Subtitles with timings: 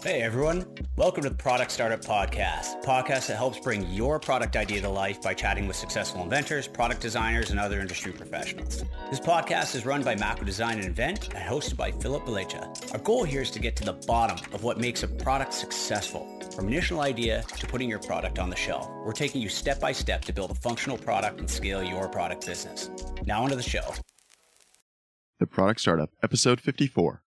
[0.00, 0.64] Hey everyone,
[0.94, 5.20] welcome to the Product Startup Podcast, podcast that helps bring your product idea to life
[5.20, 8.84] by chatting with successful inventors, product designers, and other industry professionals.
[9.10, 12.92] This podcast is run by Macro Design and Invent and hosted by Philip Belecha.
[12.92, 16.40] Our goal here is to get to the bottom of what makes a product successful.
[16.54, 19.90] From initial idea to putting your product on the shelf, we're taking you step by
[19.90, 22.88] step to build a functional product and scale your product business.
[23.26, 23.94] Now onto the show.
[25.40, 27.20] The Product Startup, episode 54.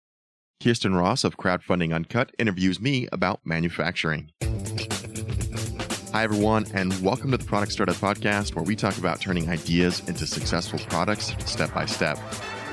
[0.62, 4.30] Kirsten Ross of Crowdfunding Uncut interviews me about manufacturing.
[6.12, 10.08] Hi, everyone, and welcome to the Product Startup Podcast, where we talk about turning ideas
[10.08, 12.16] into successful products step by step.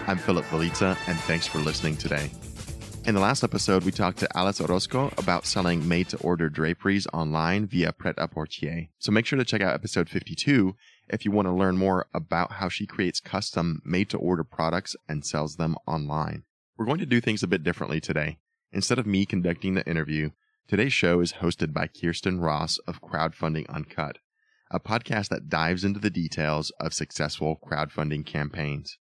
[0.06, 2.30] I'm Philip Belecha, and thanks for listening today.
[3.06, 7.08] In the last episode, we talked to Alice Orozco about selling made to order draperies
[7.12, 8.90] online via Pret a Portier.
[9.00, 10.76] So make sure to check out episode 52
[11.08, 14.96] if you want to learn more about how she creates custom made to order products
[15.08, 16.44] and sells them online.
[16.80, 18.38] We're going to do things a bit differently today.
[18.72, 20.30] Instead of me conducting the interview,
[20.66, 24.20] today's show is hosted by Kirsten Ross of Crowdfunding Uncut,
[24.72, 28.98] a podcast that dives into the details of successful crowdfunding campaigns.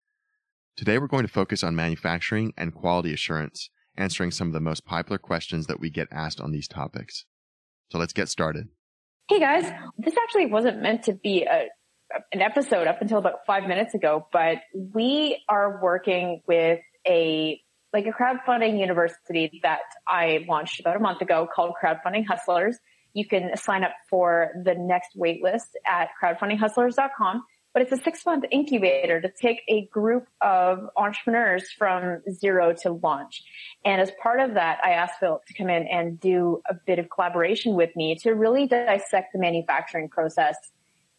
[0.77, 4.87] Today we're going to focus on manufacturing and quality assurance, answering some of the most
[4.87, 7.25] popular questions that we get asked on these topics.
[7.91, 8.69] So let's get started.
[9.29, 9.65] Hey guys,
[9.99, 11.65] this actually wasn't meant to be a,
[12.33, 14.59] an episode up until about five minutes ago, but
[14.95, 17.61] we are working with a
[17.95, 22.77] like a crowdfunding university that I launched about a month ago called Crowdfunding Hustlers.
[23.15, 27.45] You can sign up for the next waitlist at crowdfundinghustlers.com.
[27.73, 32.93] But it's a six month incubator to take a group of entrepreneurs from zero to
[32.93, 33.43] launch.
[33.85, 37.01] And as part of that, I asked Philip to come in and do a bit
[37.01, 40.57] of collaboration with me to really dissect the manufacturing process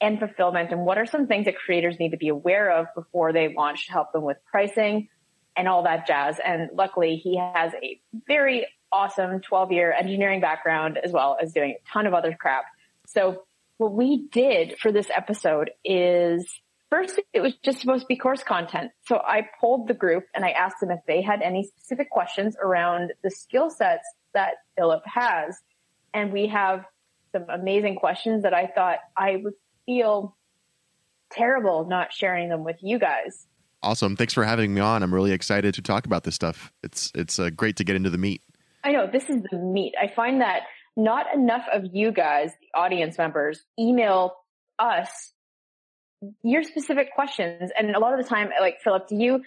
[0.02, 3.32] and fulfillment and what are some things that creators need to be aware of before
[3.32, 5.08] they launch to help them with pricing,
[5.56, 6.38] and all that jazz.
[6.44, 11.72] And luckily he has a very awesome 12 year engineering background as well as doing
[11.72, 12.66] a ton of other crap.
[13.08, 13.44] So
[13.78, 16.48] what we did for this episode is
[16.90, 18.92] first it was just supposed to be course content.
[19.08, 22.56] So I pulled the group and I asked them if they had any specific questions
[22.62, 25.58] around the skill sets that Philip has.
[26.14, 26.86] And we have
[27.34, 29.54] some amazing questions that I thought I would
[29.86, 30.38] feel
[31.32, 33.46] terrible not sharing them with you guys.
[33.86, 34.16] Awesome.
[34.16, 35.04] Thanks for having me on.
[35.04, 36.74] I'm really excited to talk about this stuff.
[36.82, 38.42] It's it's uh, great to get into the meat.
[38.84, 39.94] I know this is the meat.
[40.02, 40.64] I find that
[40.98, 44.38] not enough of you guys, the audience members, email
[44.80, 45.34] us
[46.42, 47.70] your specific questions.
[47.78, 49.44] And a lot of the time, like Philip, do you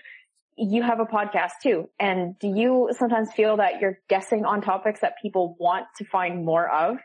[0.56, 1.88] you have a podcast too?
[1.98, 6.44] And do you sometimes feel that you're guessing on topics that people want to find
[6.44, 6.98] more of?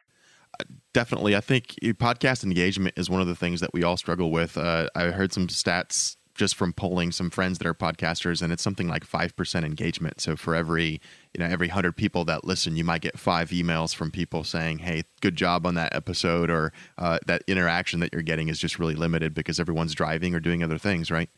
[0.93, 1.35] Definitely.
[1.35, 4.55] I think podcast engagement is one of the things that we all struggle with.
[4.55, 8.63] Uh, I heard some stats just from polling some friends that are podcasters and it's
[8.63, 10.21] something like 5% engagement.
[10.21, 11.01] So for every
[11.33, 14.79] you know every 100 people that listen you might get five emails from people saying
[14.79, 18.77] hey good job on that episode or uh, that interaction that you're getting is just
[18.77, 21.29] really limited because everyone's driving or doing other things right?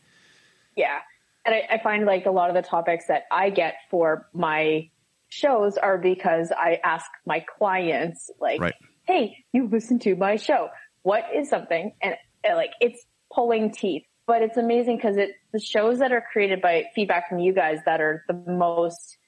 [0.76, 0.98] Yeah.
[1.44, 4.90] And I, I find like a lot of the topics that i get for my
[5.28, 8.74] shows are because i ask my clients like right.
[9.06, 10.68] hey you listen to my show.
[11.02, 11.92] What is something?
[12.02, 16.60] And like it's pulling teeth but it's amazing because it the shows that are created
[16.60, 19.18] by feedback from you guys that are the most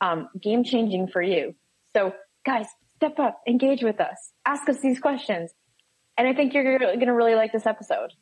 [0.00, 1.54] um, game changing for you.
[1.94, 2.12] So
[2.44, 2.66] guys,
[2.96, 5.52] step up, engage with us, ask us these questions,
[6.16, 8.12] and I think you're going to really like this episode.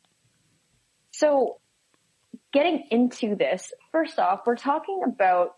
[1.12, 1.61] So,
[2.53, 5.56] getting into this, first off, we're talking about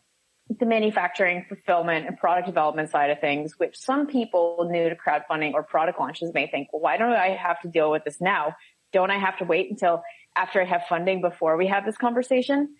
[0.48, 5.54] the manufacturing, fulfillment, and product development side of things, which some people new to crowdfunding
[5.54, 8.54] or product launches may think, well, why don't I have to deal with this now?
[8.96, 10.02] Don't I have to wait until
[10.34, 12.76] after I have funding before we have this conversation.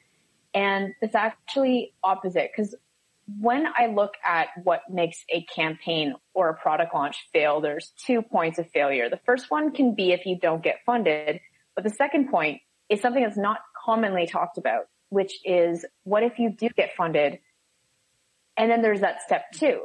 [0.55, 2.75] And it's actually opposite because
[3.39, 8.23] when I look at what makes a campaign or a product launch fail, there's two
[8.23, 9.11] points of failure.
[9.11, 11.41] The first one can be if you don't get funded,
[11.75, 16.39] but the second point is something that's not commonly talked about, which is what if
[16.39, 17.41] you do get funded?
[18.57, 19.83] And then there's that step two,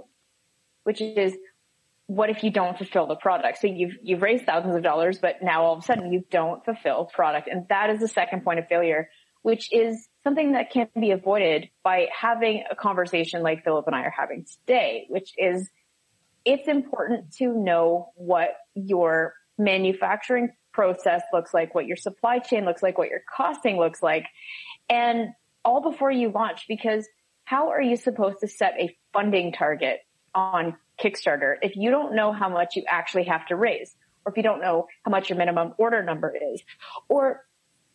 [0.85, 1.35] which is
[2.11, 3.61] what if you don't fulfill the product?
[3.61, 6.63] So you've, you've raised thousands of dollars, but now all of a sudden you don't
[6.65, 7.47] fulfill product.
[7.47, 9.09] And that is the second point of failure,
[9.43, 14.01] which is something that can be avoided by having a conversation like Philip and I
[14.01, 15.69] are having today, which is
[16.43, 22.83] it's important to know what your manufacturing process looks like, what your supply chain looks
[22.83, 24.25] like, what your costing looks like,
[24.89, 25.29] and
[25.63, 27.07] all before you launch, because
[27.45, 29.99] how are you supposed to set a funding target
[30.35, 33.95] on Kickstarter if you don't know how much you actually have to raise,
[34.25, 36.61] or if you don't know how much your minimum order number is,
[37.09, 37.43] or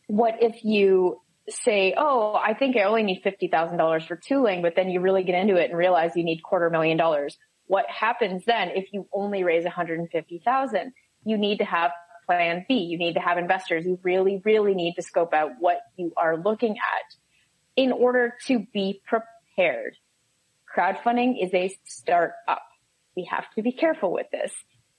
[0.09, 4.91] what if you say, oh, I think I only need $50,000 for tooling, but then
[4.91, 7.39] you really get into it and realize you need quarter million dollars.
[7.67, 10.93] what happens then if you only raise 150,000?
[11.25, 11.93] You need to have
[12.27, 12.75] plan B.
[12.75, 13.87] You need to have investors.
[13.87, 17.15] You really, really need to scope out what you are looking at
[17.77, 19.97] in order to be prepared.
[20.77, 22.63] Crowdfunding is a startup.
[23.17, 24.53] We have to be careful with this.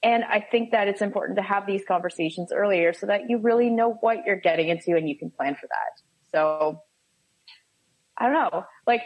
[0.03, 3.69] And I think that it's important to have these conversations earlier so that you really
[3.69, 6.31] know what you're getting into and you can plan for that.
[6.31, 6.81] So
[8.17, 8.65] I don't know.
[8.85, 9.01] Like,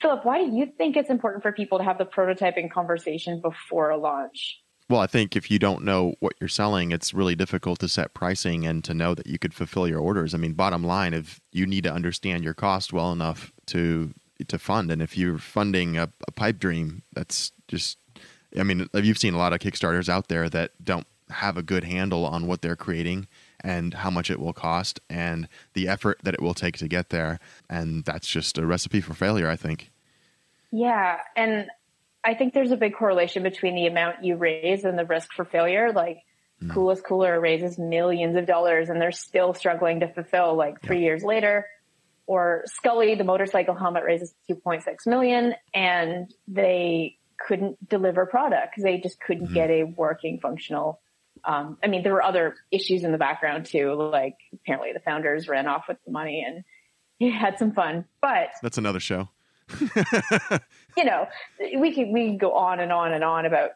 [0.00, 3.90] Philip, why do you think it's important for people to have the prototyping conversation before
[3.90, 4.58] a launch?
[4.90, 8.12] Well, I think if you don't know what you're selling, it's really difficult to set
[8.12, 10.34] pricing and to know that you could fulfill your orders.
[10.34, 14.12] I mean, bottom line, if you need to understand your cost well enough to
[14.48, 17.96] to fund, and if you're funding a, a pipe dream, that's just,
[18.58, 21.84] I mean, you've seen a lot of Kickstarters out there that don't have a good
[21.84, 23.26] handle on what they're creating
[23.60, 27.10] and how much it will cost and the effort that it will take to get
[27.10, 27.38] there.
[27.70, 29.90] And that's just a recipe for failure, I think.
[30.70, 31.18] Yeah.
[31.36, 31.68] And
[32.24, 35.44] I think there's a big correlation between the amount you raise and the risk for
[35.44, 35.92] failure.
[35.92, 36.18] Like
[36.62, 36.70] mm.
[36.72, 41.06] Coolest Cooler raises millions of dollars and they're still struggling to fulfill like three yeah.
[41.06, 41.66] years later.
[42.26, 48.98] Or Skully, the motorcycle helmet raises 2.6 million and they couldn't deliver product because they
[48.98, 49.54] just couldn't mm-hmm.
[49.54, 51.00] get a working functional
[51.44, 53.94] um, I mean, there were other issues in the background too.
[53.94, 56.64] Like apparently the founders ran off with the money and
[57.18, 59.28] he had some fun, but that's another show.
[60.96, 61.26] you know,
[61.78, 63.70] we could, we could go on and on and on about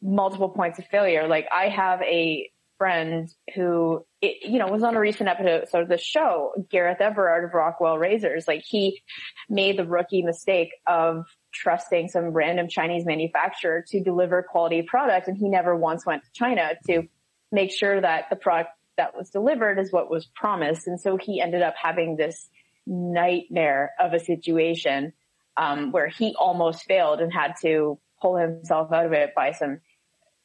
[0.00, 1.26] multiple points of failure.
[1.26, 5.88] Like I have a friend who, it, you know, was on a recent episode of
[5.88, 8.46] the show, Gareth Everard of Rockwell Razors.
[8.46, 9.02] Like he
[9.48, 15.28] made the rookie mistake of trusting some random Chinese manufacturer to deliver quality product.
[15.28, 17.02] And he never once went to China to
[17.50, 20.86] make sure that the product that was delivered is what was promised.
[20.86, 22.48] And so he ended up having this
[22.86, 25.12] nightmare of a situation,
[25.56, 29.80] um, where he almost failed and had to pull himself out of it by some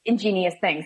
[0.06, 0.86] ingenious things.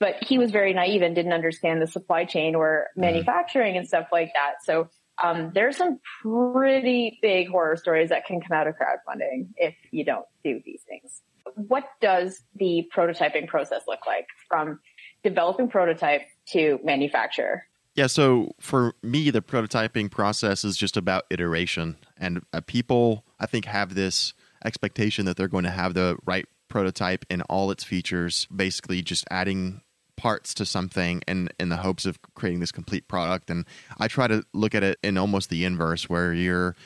[0.00, 3.00] But he was very naive and didn't understand the supply chain or mm-hmm.
[3.00, 4.62] manufacturing and stuff like that.
[4.62, 4.88] So
[5.22, 10.04] um, there's some pretty big horror stories that can come out of crowdfunding if you
[10.04, 11.22] don't do these things.
[11.54, 14.80] What does the prototyping process look like from
[15.22, 17.64] developing prototype to manufacture?
[17.94, 21.96] Yeah, so for me, the prototyping process is just about iteration.
[22.16, 24.34] And uh, people, I think, have this
[24.64, 29.24] expectation that they're going to have the right prototype in all its features, basically just
[29.30, 29.80] adding
[30.18, 33.48] parts to something and in the hopes of creating this complete product.
[33.48, 33.64] And
[33.98, 36.76] i try to look at it in almost the inverse where you're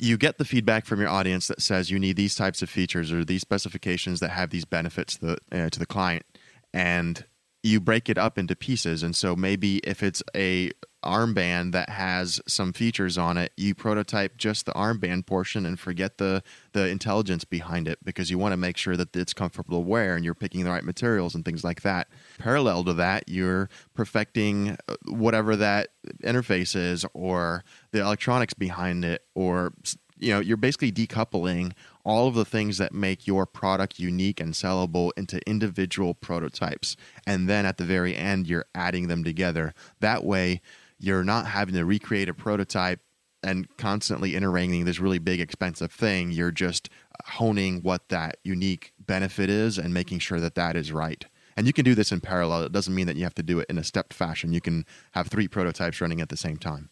[0.00, 3.12] you get the feedback from your audience that says you need these types of features
[3.12, 6.24] or these specifications that have these benefits to the, uh, to the client
[6.72, 7.24] and
[7.62, 9.02] you break it up into pieces.
[9.02, 10.72] And so maybe if it's a
[11.04, 16.18] armband that has some features on it, you prototype just the armband portion and forget
[16.18, 16.42] the
[16.72, 20.16] the intelligence behind it because you want to make sure that it's comfortable to wear
[20.16, 22.08] and you're picking the right materials and things like that.
[22.38, 25.88] Parallel to that, you're perfecting uh, whatever that
[26.22, 29.72] interface is or the electronics behind it or
[30.18, 31.72] you know, you're basically decoupling
[32.04, 36.96] all of the things that make your product unique and sellable into individual prototypes.
[37.26, 39.74] And then at the very end, you're adding them together.
[40.00, 40.60] That way,
[40.98, 43.00] you're not having to recreate a prototype
[43.42, 46.30] and constantly interrangling this really big expensive thing.
[46.30, 46.88] You're just
[47.26, 51.24] honing what that unique benefit is and making sure that that is right.
[51.56, 52.62] And you can do this in parallel.
[52.62, 54.52] It doesn't mean that you have to do it in a stepped fashion.
[54.52, 56.90] You can have three prototypes running at the same time.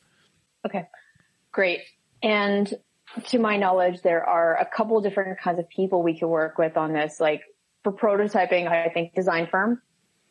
[0.67, 0.87] Okay.
[1.51, 1.81] Great.
[2.23, 2.73] And
[3.27, 6.77] to my knowledge there are a couple different kinds of people we can work with
[6.77, 7.19] on this.
[7.21, 7.43] Like
[7.83, 9.81] for prototyping i think design firm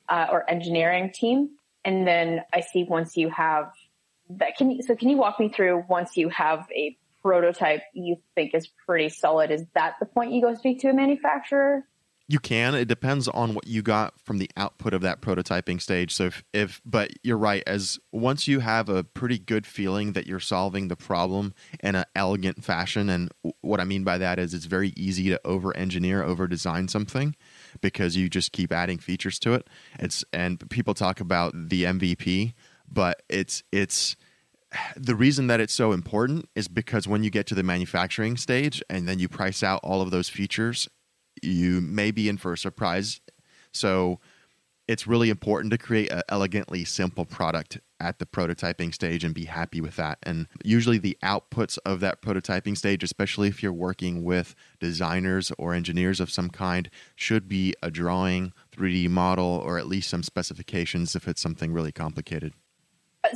[0.09, 1.49] uh, or engineering team
[1.83, 3.71] and then I see once you have
[4.29, 8.17] that, can you, so can you walk me through once you have a prototype you
[8.35, 11.83] think is pretty solid, is that the point you go speak to a manufacturer?
[12.31, 12.75] You can.
[12.75, 16.15] It depends on what you got from the output of that prototyping stage.
[16.15, 20.27] So if, if but you're right, as once you have a pretty good feeling that
[20.27, 24.53] you're solving the problem in an elegant fashion, and what I mean by that is
[24.53, 27.35] it's very easy to over engineer, over design something
[27.81, 29.67] because you just keep adding features to it.
[29.99, 32.53] It's and people talk about the MVP,
[32.89, 34.15] but it's it's
[34.95, 38.81] the reason that it's so important is because when you get to the manufacturing stage
[38.89, 40.87] and then you price out all of those features,
[41.41, 43.21] you may be in for a surprise.
[43.73, 44.19] So
[44.87, 49.45] it's really important to create an elegantly simple product at the prototyping stage and be
[49.45, 50.17] happy with that.
[50.23, 55.73] And usually, the outputs of that prototyping stage, especially if you're working with designers or
[55.73, 61.15] engineers of some kind, should be a drawing, 3D model, or at least some specifications
[61.15, 62.53] if it's something really complicated.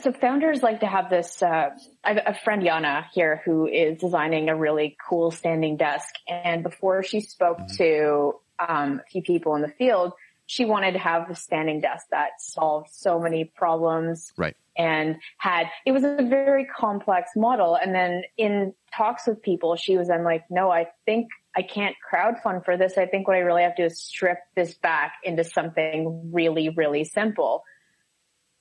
[0.02, 1.42] So founders like to have this.
[1.44, 1.70] Uh,
[2.04, 6.64] I have a friend Yana here who is designing a really cool standing desk, and
[6.64, 7.76] before she spoke mm-hmm.
[7.78, 10.14] to um, a few people in the field,
[10.48, 14.32] she wanted to have a standing desk that solved so many problems.
[14.38, 14.56] Right.
[14.78, 17.76] And had, it was a very complex model.
[17.76, 21.96] And then in talks with people, she was then like, no, I think I can't
[22.12, 22.98] crowdfund for this.
[22.98, 26.70] I think what I really have to do is strip this back into something really,
[26.70, 27.64] really simple.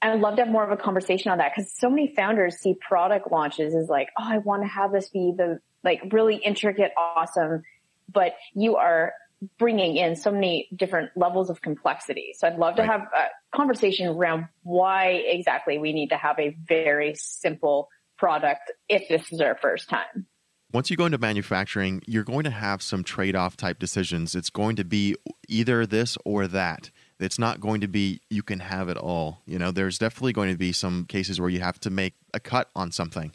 [0.05, 2.59] And I'd love to have more of a conversation on that because so many founders
[2.59, 6.37] see product launches as like, oh, I want to have this be the like really
[6.37, 7.63] intricate, awesome,
[8.13, 9.15] but you are
[9.59, 12.35] bringing in so many different levels of complexity.
[12.37, 12.91] So I'd love to right.
[12.91, 19.09] have a conversation around why exactly we need to have a very simple product if
[19.09, 20.27] this is our first time.
[20.75, 24.35] Once you go into manufacturing, you're going to have some trade off type decisions.
[24.35, 25.17] It's going to be
[25.49, 26.91] either this or that.
[27.25, 29.41] It's not going to be you can have it all.
[29.47, 32.41] You know, there's definitely going to be some cases where you have to make a
[32.41, 33.33] cut on something.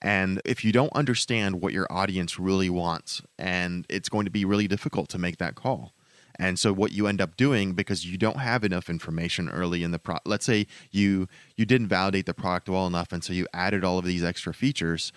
[0.00, 4.44] And if you don't understand what your audience really wants, and it's going to be
[4.44, 5.92] really difficult to make that call.
[6.38, 9.90] And so what you end up doing because you don't have enough information early in
[9.90, 13.46] the pro let's say you you didn't validate the product well enough and so you
[13.52, 15.12] added all of these extra features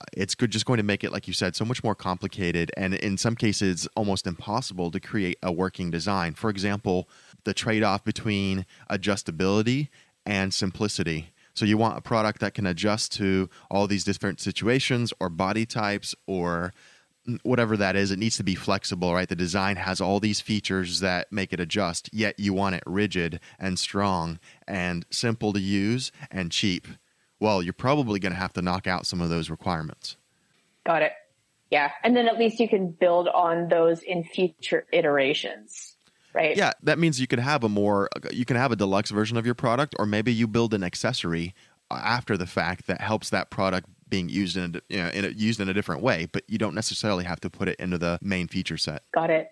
[0.00, 2.72] uh, it's good, just going to make it like you said so much more complicated
[2.74, 7.06] and in some cases almost impossible to create a working design for example
[7.46, 9.88] the trade-off between adjustability
[10.26, 15.12] and simplicity so you want a product that can adjust to all these different situations
[15.18, 16.74] or body types or
[17.42, 18.10] whatever that is.
[18.10, 19.26] It needs to be flexible, right?
[19.26, 23.40] The design has all these features that make it adjust, yet you want it rigid
[23.58, 24.38] and strong
[24.68, 26.86] and simple to use and cheap.
[27.40, 30.18] Well, you're probably going to have to knock out some of those requirements.
[30.84, 31.12] Got it.
[31.70, 31.90] Yeah.
[32.04, 35.95] And then at least you can build on those in future iterations
[36.36, 36.56] right?
[36.56, 39.46] Yeah, that means you can have a more you can have a deluxe version of
[39.46, 41.54] your product, or maybe you build an accessory
[41.90, 45.24] uh, after the fact that helps that product being used in a, you know, in
[45.24, 47.98] a, used in a different way, but you don't necessarily have to put it into
[47.98, 49.02] the main feature set.
[49.12, 49.50] Got it.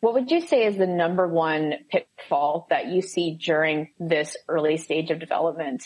[0.00, 4.76] What would you say is the number one pitfall that you see during this early
[4.76, 5.84] stage of development?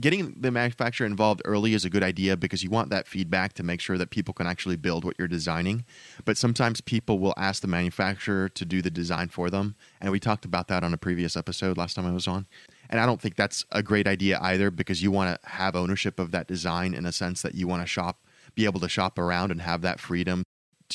[0.00, 3.62] Getting the manufacturer involved early is a good idea because you want that feedback to
[3.62, 5.84] make sure that people can actually build what you're designing.
[6.24, 9.74] But sometimes people will ask the manufacturer to do the design for them.
[10.00, 12.46] And we talked about that on a previous episode last time I was on.
[12.88, 16.18] And I don't think that's a great idea either because you want to have ownership
[16.18, 19.18] of that design in a sense that you want to shop, be able to shop
[19.18, 20.44] around and have that freedom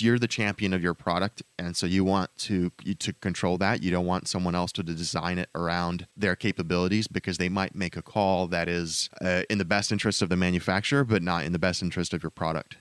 [0.01, 3.83] you're the champion of your product and so you want to you, to control that.
[3.83, 7.95] You don't want someone else to design it around their capabilities because they might make
[7.97, 11.51] a call that is uh, in the best interest of the manufacturer but not in
[11.51, 12.77] the best interest of your product.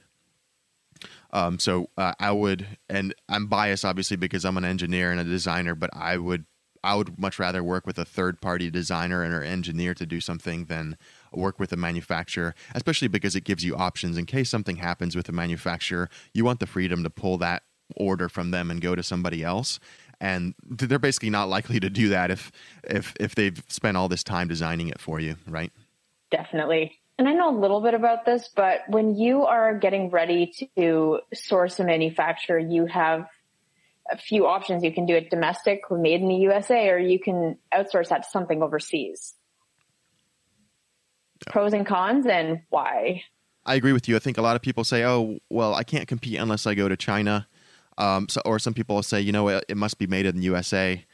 [1.33, 5.25] Um, so uh, i would and i'm biased obviously because i'm an engineer and a
[5.25, 6.47] designer but i would
[6.87, 10.21] I would much rather work with a third party designer and or engineer to do
[10.21, 10.97] something than
[11.37, 15.28] work with a manufacturer, especially because it gives you options in case something happens with
[15.28, 16.09] a manufacturer.
[16.33, 17.62] You want the freedom to pull that
[17.95, 19.78] order from them and go to somebody else
[20.21, 22.50] and they're basically not likely to do that if
[22.83, 25.71] if if they've spent all this time designing it for you right
[26.33, 30.52] definitely and i know a little bit about this but when you are getting ready
[30.76, 33.28] to source a manufacturer you have
[34.11, 34.85] a few options.
[34.85, 38.28] You can do it domestic, made in the USA, or you can outsource that to
[38.28, 39.35] something overseas.
[41.47, 43.23] Pros and cons, and why?
[43.65, 44.17] I agree with you.
[44.17, 46.88] I think a lot of people say, "Oh, well, I can't compete unless I go
[46.88, 47.47] to China,"
[47.99, 50.37] um, so, or some people will say, "You know, it, it must be made in
[50.37, 51.05] the USA."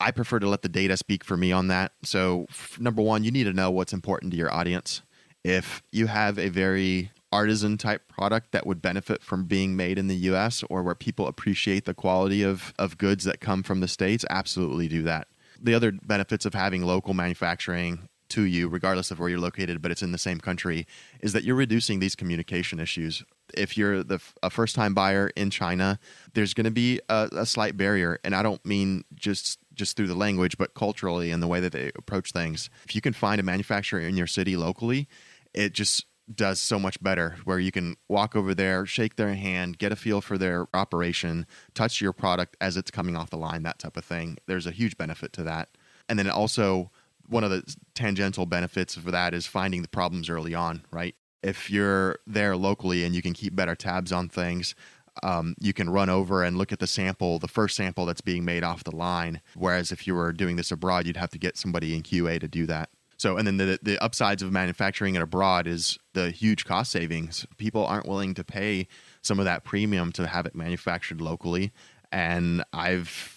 [0.00, 1.92] I prefer to let the data speak for me on that.
[2.02, 5.02] So, f- number one, you need to know what's important to your audience.
[5.44, 10.06] If you have a very artisan type product that would benefit from being made in
[10.06, 13.88] the US or where people appreciate the quality of, of goods that come from the
[13.88, 15.26] States, absolutely do that.
[15.60, 19.90] The other benefits of having local manufacturing to you, regardless of where you're located, but
[19.90, 20.86] it's in the same country,
[21.20, 23.22] is that you're reducing these communication issues.
[23.56, 25.98] If you're the, a first time buyer in China,
[26.34, 28.18] there's going to be a, a slight barrier.
[28.24, 31.72] And I don't mean just just through the language, but culturally and the way that
[31.72, 32.70] they approach things.
[32.84, 35.08] If you can find a manufacturer in your city locally,
[35.52, 39.78] it just does so much better where you can walk over there, shake their hand,
[39.78, 43.62] get a feel for their operation, touch your product as it's coming off the line,
[43.64, 44.38] that type of thing.
[44.46, 45.68] There's a huge benefit to that.
[46.08, 46.90] And then also,
[47.28, 47.62] one of the
[47.94, 51.14] tangential benefits for that is finding the problems early on, right?
[51.42, 54.74] If you're there locally and you can keep better tabs on things,
[55.22, 58.44] um, you can run over and look at the sample, the first sample that's being
[58.44, 59.40] made off the line.
[59.54, 62.48] Whereas if you were doing this abroad, you'd have to get somebody in QA to
[62.48, 62.90] do that.
[63.16, 67.46] So, and then the the upsides of manufacturing it abroad is the huge cost savings.
[67.58, 68.88] People aren't willing to pay
[69.22, 71.72] some of that premium to have it manufactured locally,
[72.10, 73.33] and I've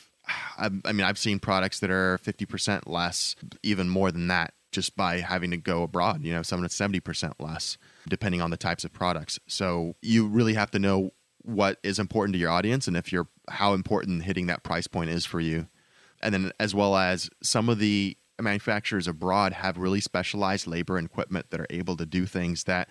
[0.58, 5.20] I mean, I've seen products that are 50% less, even more than that, just by
[5.20, 7.78] having to go abroad, you know, some to 70% less,
[8.10, 9.40] depending on the types of products.
[9.48, 11.12] So you really have to know
[11.44, 15.10] what is important to your audience and if you're how important hitting that price point
[15.10, 15.68] is for you.
[16.22, 21.08] And then as well as some of the manufacturers abroad have really specialized labor and
[21.08, 22.90] equipment that are able to do things that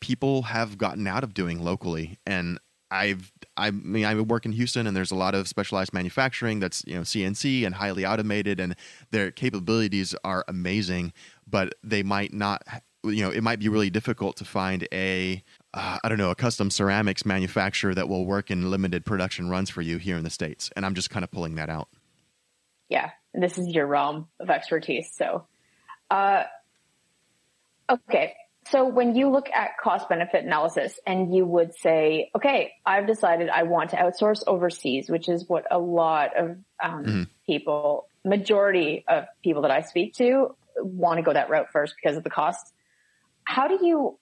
[0.00, 2.18] people have gotten out of doing locally.
[2.26, 2.58] And
[2.92, 6.84] I've I mean I work in Houston and there's a lot of specialized manufacturing that's
[6.86, 8.76] you know CNC and highly automated and
[9.10, 11.14] their capabilities are amazing,
[11.48, 12.62] but they might not
[13.02, 16.34] you know it might be really difficult to find a uh, I don't know a
[16.34, 20.30] custom ceramics manufacturer that will work in limited production runs for you here in the
[20.30, 21.88] states, and I'm just kind of pulling that out.
[22.90, 25.46] Yeah, this is your realm of expertise, so.
[26.10, 26.44] Uh,
[27.88, 28.34] okay,
[28.72, 33.50] so when you look at cost benefit analysis and you would say, okay, I've decided
[33.50, 36.50] I want to outsource overseas, which is what a lot of
[36.82, 37.22] um, mm-hmm.
[37.44, 42.16] people, majority of people that I speak to want to go that route first because
[42.16, 42.72] of the cost.
[43.44, 44.18] How do you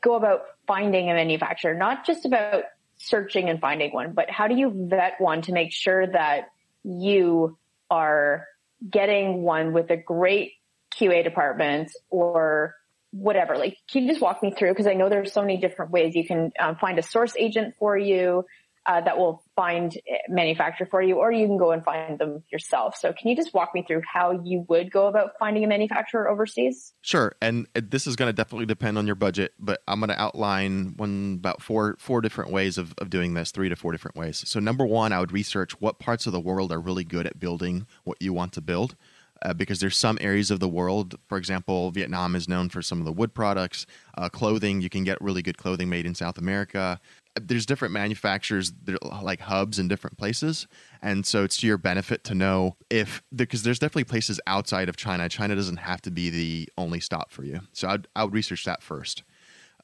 [0.00, 1.74] go about finding a manufacturer?
[1.74, 2.62] Not just about
[2.98, 6.50] searching and finding one, but how do you vet one to make sure that
[6.84, 7.58] you
[7.90, 8.46] are
[8.88, 10.52] getting one with a great
[10.94, 12.76] QA department or
[13.16, 13.56] whatever.
[13.56, 14.70] Like, can you just walk me through?
[14.70, 17.74] Because I know there's so many different ways you can um, find a source agent
[17.78, 18.44] for you
[18.86, 22.42] uh, that will find eh, manufacturer for you, or you can go and find them
[22.52, 22.96] yourself.
[22.96, 26.28] So, can you just walk me through how you would go about finding a manufacturer
[26.30, 26.94] overseas?
[27.02, 30.20] Sure, and this is going to definitely depend on your budget, but I'm going to
[30.20, 34.16] outline one about four four different ways of, of doing this, three to four different
[34.16, 34.44] ways.
[34.46, 37.40] So, number one, I would research what parts of the world are really good at
[37.40, 38.94] building what you want to build
[39.42, 41.16] uh, because there's some areas of the world.
[41.28, 44.80] For example, Vietnam is known for some of the wood products, uh, clothing.
[44.80, 47.00] You can get really good clothing made in South America.
[47.38, 50.66] There's different manufacturers like hubs in different places,
[51.02, 54.96] and so it's to your benefit to know if because there's definitely places outside of
[54.96, 55.28] China.
[55.28, 57.60] China doesn't have to be the only stop for you.
[57.72, 59.22] So I'd, I would research that first.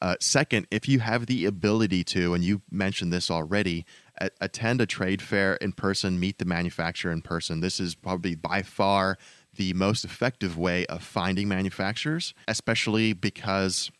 [0.02, 3.86] Uh, second, if you have the ability to, and you mentioned this already,
[4.20, 7.60] a- attend a trade fair in person, meet the manufacturer in person.
[7.60, 9.16] This is probably by far
[9.62, 13.92] the most effective way of finding manufacturers, especially because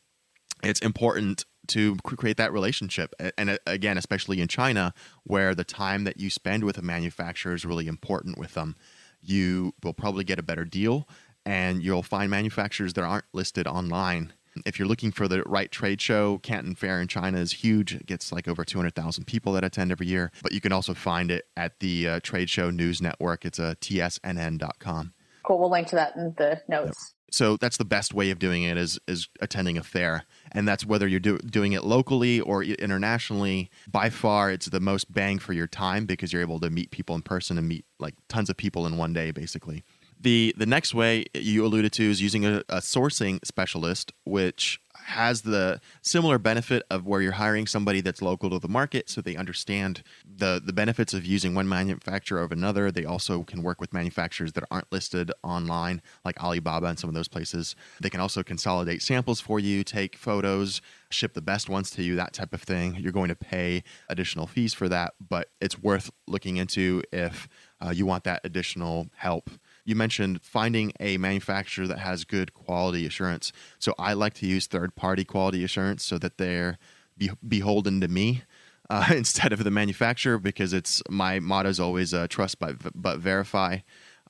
[0.65, 3.15] it's important to create that relationship.
[3.39, 7.55] And uh, again, especially in China, where the time that you spend with a manufacturer
[7.55, 8.75] is really important with them,
[9.21, 11.09] you will probably get a better deal
[11.47, 14.33] and you'll find manufacturers that aren't listed online.
[14.67, 17.95] If you're looking for the right trade show, Canton Fair in China is huge.
[17.95, 20.33] It gets like over 200,000 people that attend every year.
[20.43, 23.45] But you can also find it at the uh, Trade Show News Network.
[23.45, 25.15] It's a uh, tsnn.com.
[25.43, 25.59] Cool.
[25.59, 27.15] We'll link to that in the notes.
[27.33, 30.85] So that's the best way of doing it is is attending a fair, and that's
[30.85, 33.71] whether you're do, doing it locally or internationally.
[33.91, 37.17] By far, it's the most bang for your time because you're able to meet people
[37.17, 39.83] in person and meet like tons of people in one day, basically.
[40.21, 44.79] The the next way you alluded to is using a, a sourcing specialist, which
[45.13, 49.21] has the similar benefit of where you're hiring somebody that's local to the market so
[49.21, 52.91] they understand the the benefits of using one manufacturer over another.
[52.91, 57.15] They also can work with manufacturers that aren't listed online like alibaba and some of
[57.15, 57.77] those places.
[58.01, 62.17] They can also consolidate samples for you take photos ship the best ones to you
[62.17, 62.97] that type of thing.
[62.97, 67.49] You're going to pay additional fees for that but it's worth looking into if
[67.81, 69.51] uh, you want that additional help
[69.85, 73.53] you mentioned finding a manufacturer that has good quality assurance.
[73.79, 76.79] So I like to use third party quality assurance so that they're
[77.19, 78.43] be- beholden to me.
[78.91, 83.19] Uh, instead of the manufacturer, because it's my motto is always uh, trust but, but
[83.19, 83.79] verify.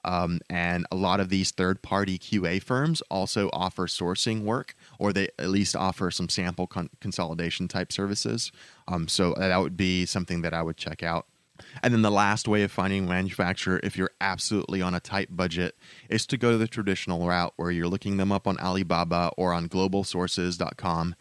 [0.05, 5.13] Um, and a lot of these third party QA firms also offer sourcing work, or
[5.13, 8.51] they at least offer some sample con- consolidation type services.
[8.89, 11.27] Um, so that would be something that I would check out.
[11.83, 15.37] And then the last way of finding a manufacturer, if you're absolutely on a tight
[15.37, 15.77] budget,
[16.09, 19.53] is to go to the traditional route where you're looking them up on Alibaba or
[19.53, 21.15] on globalsources.com.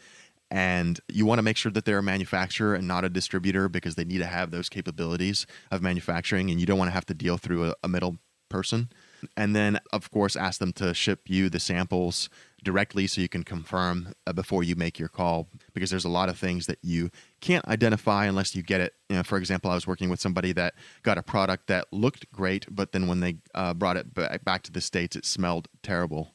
[0.49, 3.95] And you want to make sure that they're a manufacturer and not a distributor because
[3.95, 6.51] they need to have those capabilities of manufacturing.
[6.51, 8.17] And you don't want to have to deal through a, a middle
[8.49, 8.89] person.
[9.37, 12.29] And then, of course, ask them to ship you the samples
[12.63, 16.29] directly so you can confirm uh, before you make your call because there's a lot
[16.29, 18.93] of things that you can't identify unless you get it.
[19.09, 22.31] You know, for example, I was working with somebody that got a product that looked
[22.31, 26.33] great, but then when they uh, brought it back to the States, it smelled terrible.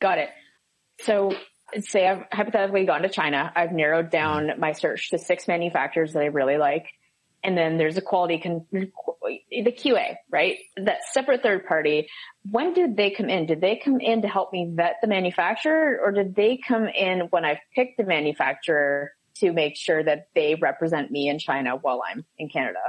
[0.00, 0.30] Got it.
[1.00, 1.34] So
[1.80, 3.52] say I've hypothetically gone to China.
[3.54, 4.60] I've narrowed down mm-hmm.
[4.60, 6.86] my search to six manufacturers that I really like
[7.42, 10.58] and then there's a quality con- the QA, right?
[10.76, 12.08] That separate third party.
[12.50, 13.46] When did they come in?
[13.46, 17.20] Did they come in to help me vet the manufacturer or did they come in
[17.30, 22.02] when I've picked the manufacturer to make sure that they represent me in China while
[22.06, 22.80] I'm in Canada?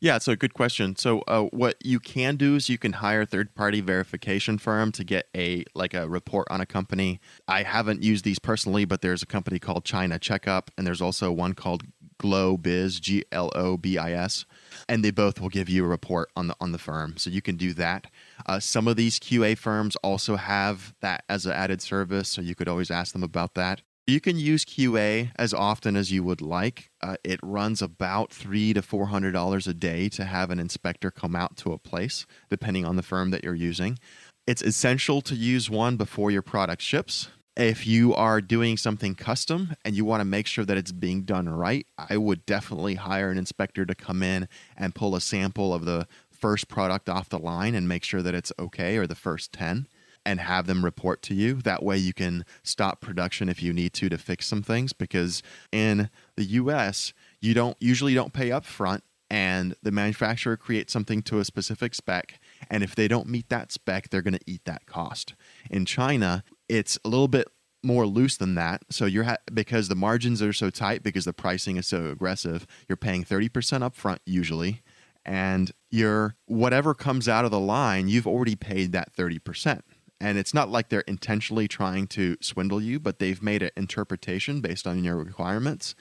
[0.00, 0.94] Yeah, a good question.
[0.96, 5.26] So, uh, what you can do is you can hire third-party verification firm to get
[5.36, 7.20] a like a report on a company.
[7.48, 11.32] I haven't used these personally, but there's a company called China Checkup, and there's also
[11.32, 11.82] one called
[12.18, 14.44] Globis, G L O B I S,
[14.88, 17.16] and they both will give you a report on the on the firm.
[17.16, 18.06] So you can do that.
[18.46, 22.54] Uh, some of these QA firms also have that as an added service, so you
[22.54, 23.82] could always ask them about that.
[24.06, 26.90] You can use QA as often as you would like.
[27.02, 31.10] Uh, it runs about three to four hundred dollars a day to have an inspector
[31.10, 33.98] come out to a place, depending on the firm that you're using.
[34.46, 37.28] It's essential to use one before your product ships.
[37.58, 41.22] If you are doing something custom and you want to make sure that it's being
[41.22, 45.74] done right, I would definitely hire an inspector to come in and pull a sample
[45.74, 49.16] of the first product off the line and make sure that it's okay or the
[49.16, 49.88] first 10
[50.24, 51.54] and have them report to you.
[51.54, 55.42] That way you can stop production if you need to to fix some things because
[55.72, 61.22] in the US, you don't usually don't pay up front and the manufacturer creates something
[61.22, 62.38] to a specific spec
[62.70, 65.34] and if they don't meet that spec, they're going to eat that cost.
[65.70, 67.48] In China, it's a little bit
[67.82, 68.82] more loose than that.
[68.90, 72.66] So you're ha- because the margins are so tight because the pricing is so aggressive,
[72.88, 74.82] you're paying 30% up front usually
[75.24, 79.82] and your whatever comes out of the line, you've already paid that 30%
[80.20, 84.60] and it's not like they're intentionally trying to swindle you, but they've made an interpretation
[84.60, 85.94] based on your requirements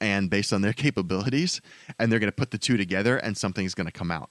[0.00, 1.60] and based on their capabilities,
[1.98, 4.30] and they're going to put the two together, and something's going to come out.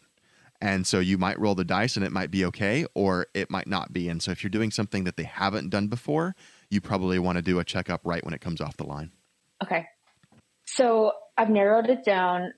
[0.64, 3.68] And so you might roll the dice and it might be okay, or it might
[3.68, 4.08] not be.
[4.08, 6.38] And so if you're doing something that they haven't done before,
[6.70, 9.12] you probably want to do a checkup right when it comes off the line.
[9.62, 9.88] Okay.
[10.66, 12.54] So I've narrowed it down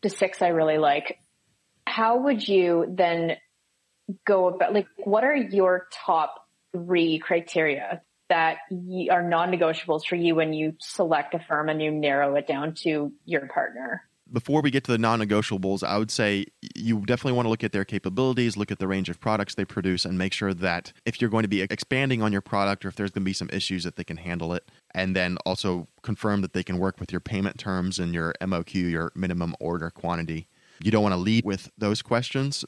[0.00, 1.18] to six I really like.
[1.86, 3.36] How would you then
[4.26, 8.56] go about like what are your top three criteria that
[9.10, 13.12] are non-negotiables for you when you select a firm and you narrow it down to
[13.26, 16.44] your partner before we get to the non-negotiables i would say
[16.74, 19.64] you definitely want to look at their capabilities look at the range of products they
[19.64, 22.88] produce and make sure that if you're going to be expanding on your product or
[22.88, 25.88] if there's going to be some issues that they can handle it and then also
[26.02, 29.88] confirm that they can work with your payment terms and your moq your minimum order
[29.88, 30.48] quantity
[30.82, 32.64] you don't want to lead with those questions.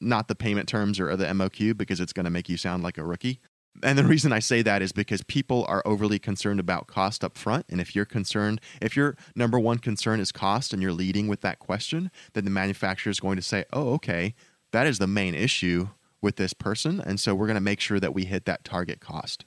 [0.00, 2.96] Not the payment terms or the MOQ because it's going to make you sound like
[2.96, 3.40] a rookie.
[3.82, 7.36] And the reason I say that is because people are overly concerned about cost up
[7.36, 7.66] front.
[7.68, 11.40] And if you're concerned, if your number one concern is cost and you're leading with
[11.40, 14.34] that question, then the manufacturer is going to say, oh, okay,
[14.72, 15.88] that is the main issue
[16.22, 17.00] with this person.
[17.00, 19.44] And so we're going to make sure that we hit that target cost.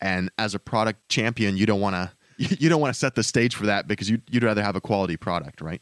[0.00, 2.12] And as a product champion, you don't want to.
[2.38, 4.80] You don't want to set the stage for that because you'd, you'd rather have a
[4.80, 5.80] quality product, right?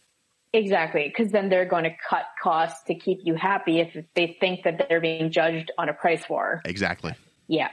[0.52, 4.64] Exactly, because then they're going to cut costs to keep you happy if they think
[4.64, 6.60] that they're being judged on a price war.
[6.64, 7.14] Exactly.
[7.46, 7.68] Yeah.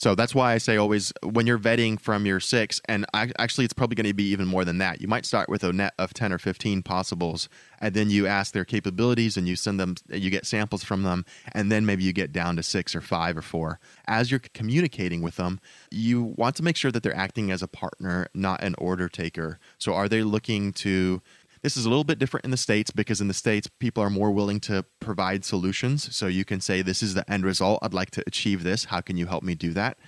[0.00, 3.74] So that's why I say always when you're vetting from your six, and actually it's
[3.74, 5.02] probably going to be even more than that.
[5.02, 7.50] You might start with a net of 10 or 15 possibles,
[7.82, 11.26] and then you ask their capabilities and you send them, you get samples from them,
[11.52, 13.78] and then maybe you get down to six or five or four.
[14.08, 15.60] As you're communicating with them,
[15.90, 19.58] you want to make sure that they're acting as a partner, not an order taker.
[19.76, 21.20] So are they looking to
[21.62, 24.10] this is a little bit different in the States because in the States, people are
[24.10, 26.14] more willing to provide solutions.
[26.14, 27.80] So you can say, This is the end result.
[27.82, 28.86] I'd like to achieve this.
[28.86, 29.98] How can you help me do that?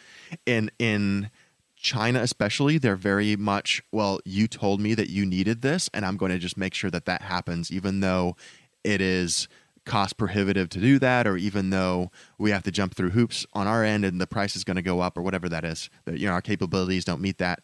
[0.47, 1.31] And in
[1.77, 6.17] China, especially, they're very much, Well, you told me that you needed this, and I'm
[6.17, 8.37] going to just make sure that that happens, even though
[8.83, 9.49] it is
[9.85, 13.67] cost prohibitive to do that or even though we have to jump through hoops on
[13.67, 16.19] our end and the price is going to go up or whatever that is that
[16.21, 17.61] you know our capabilities don't meet that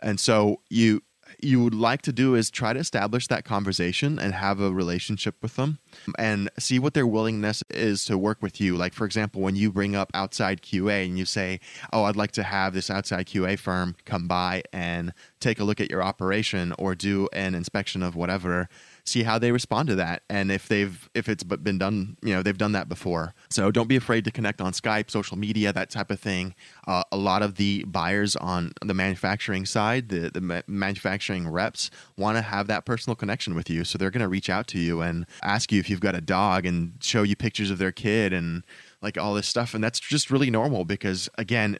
[0.00, 1.02] and so you
[1.40, 5.36] you would like to do is try to establish that conversation and have a relationship
[5.42, 5.78] with them
[6.18, 8.76] and see what their willingness is to work with you.
[8.76, 11.60] Like, for example, when you bring up outside QA and you say,
[11.92, 15.80] Oh, I'd like to have this outside QA firm come by and take a look
[15.80, 18.68] at your operation or do an inspection of whatever
[19.08, 22.42] see how they respond to that and if they've if it's been done you know
[22.42, 23.34] they've done that before.
[23.50, 26.54] So don't be afraid to connect on skype social media that type of thing.
[26.86, 31.90] Uh, a lot of the buyers on the manufacturing side the, the ma- manufacturing reps
[32.16, 33.84] want to have that personal connection with you.
[33.84, 36.20] So they're going to reach out to you and ask you if you've got a
[36.20, 38.64] dog and show you pictures of their kid and
[39.00, 39.74] like all this stuff.
[39.74, 41.78] And that's just really normal because again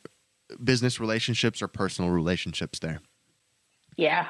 [0.62, 3.00] business relationships are personal relationships there.
[3.96, 4.28] Yeah.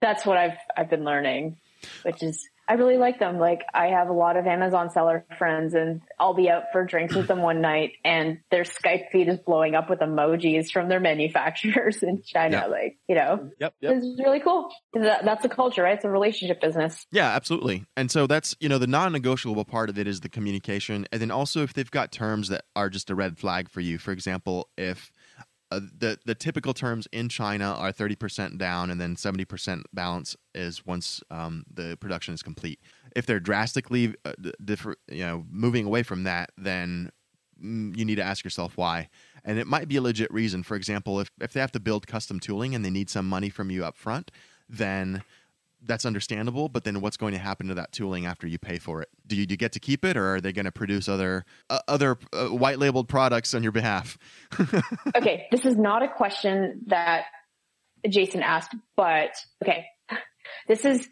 [0.00, 1.56] That's what i've i've been learning
[2.02, 3.38] which is I really like them.
[3.38, 7.14] Like I have a lot of Amazon seller friends and I'll be out for drinks
[7.14, 11.00] with them one night and their Skype feed is blowing up with emojis from their
[11.08, 12.58] manufacturers in China.
[12.58, 12.70] Yep.
[12.70, 13.94] Like, you know, yep, yep.
[13.94, 14.70] this is really cool.
[14.92, 15.94] That's a culture, right?
[15.94, 17.06] It's a relationship business.
[17.10, 17.86] Yeah, absolutely.
[17.96, 21.06] And so that's, you know, the non-negotiable part of it is the communication.
[21.10, 23.96] And then also if they've got terms that are just a red flag for you,
[23.96, 25.10] for example, if
[25.70, 30.86] uh, the the typical terms in China are 30% down and then 70% balance is
[30.86, 32.80] once um, the production is complete.
[33.14, 34.32] If they're drastically uh,
[35.08, 37.10] you know, moving away from that, then
[37.62, 39.10] mm, you need to ask yourself why.
[39.44, 40.62] And it might be a legit reason.
[40.62, 43.50] For example, if if they have to build custom tooling and they need some money
[43.50, 44.30] from you up front,
[44.68, 45.22] then
[45.88, 46.68] that's understandable.
[46.68, 49.08] But then what's going to happen to that tooling after you pay for it?
[49.26, 51.44] Do you, do you get to keep it, or are they going to produce other
[51.68, 54.18] uh, other uh, white labeled products on your behalf?
[55.16, 57.24] okay, this is not a question that
[58.08, 59.30] Jason asked, but
[59.62, 59.86] okay,
[60.68, 61.08] this is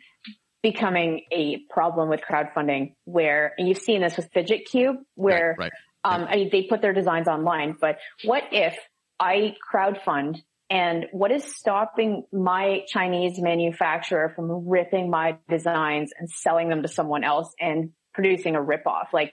[0.63, 5.73] becoming a problem with crowdfunding where and you've seen this with Fidget Cube, where right,
[5.73, 5.73] right.
[6.05, 8.77] Um, I mean, they put their designs online, but what if
[9.19, 16.69] I crowdfund and what is stopping my Chinese manufacturer from ripping my designs and selling
[16.69, 19.13] them to someone else and producing a ripoff?
[19.13, 19.33] Like,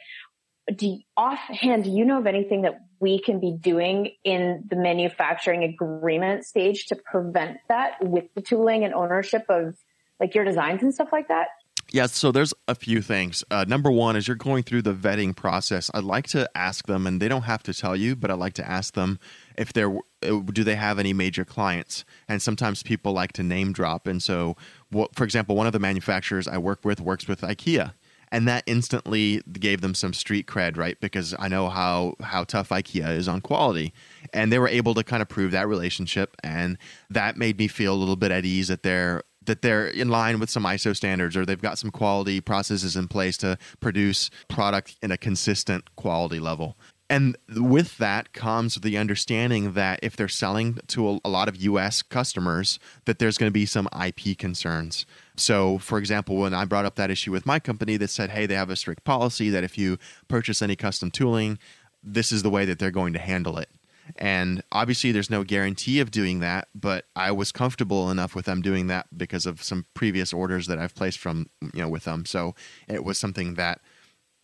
[0.74, 4.76] do you, offhand, do you know of anything that we can be doing in the
[4.76, 9.76] manufacturing agreement stage to prevent that with the tooling and ownership of
[10.20, 11.48] like your designs and stuff like that?
[11.92, 13.44] Yeah, so there's a few things.
[13.52, 17.06] Uh, number one, as you're going through the vetting process, I'd like to ask them,
[17.06, 19.20] and they don't have to tell you, but I'd like to ask them
[19.58, 19.94] if they're
[20.24, 22.06] uh, do they have any major clients?
[22.28, 24.56] And sometimes people like to name drop and so
[24.90, 27.94] what, for example one of the manufacturers i work with works with ikea
[28.32, 31.00] and that instantly gave them some street cred right?
[31.00, 33.94] Because i know how how tough ikea is on quality.
[34.34, 36.78] And they were able to kind of prove that relationship and
[37.10, 40.40] that made me feel a little bit at ease that they're that they're in line
[40.40, 44.98] with some ISO standards or they've got some quality processes in place to produce product
[45.02, 46.78] in a consistent quality level
[47.14, 52.02] and with that comes the understanding that if they're selling to a, lot of US
[52.02, 55.06] customers that there's going to be some IP concerns.
[55.36, 58.48] So, for example, when I brought up that issue with my company that said, "Hey,
[58.48, 61.60] they have a strict policy that if you purchase any custom tooling,
[62.02, 63.70] this is the way that they're going to handle it."
[64.18, 68.62] And obviously, there's no guarantee of doing that, but I was comfortable enough with them
[68.62, 72.26] doing that because of some previous orders that I've placed from you know with them.
[72.26, 72.54] So
[72.88, 73.82] it was something that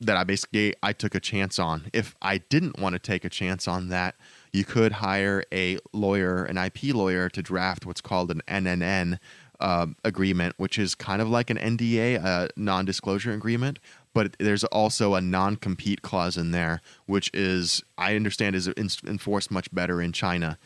[0.02, 1.90] that I basically I took a chance on.
[1.94, 4.16] If I didn't want to take a chance on that,
[4.52, 9.20] you could hire a lawyer, an IP lawyer, to draft what's called an NNN
[9.60, 13.80] uh, agreement, which is kind of like an NDA, a non-disclosure agreement.
[14.20, 19.74] But there's also a non-compete clause in there, which is I understand is enforced much
[19.74, 20.58] better in China.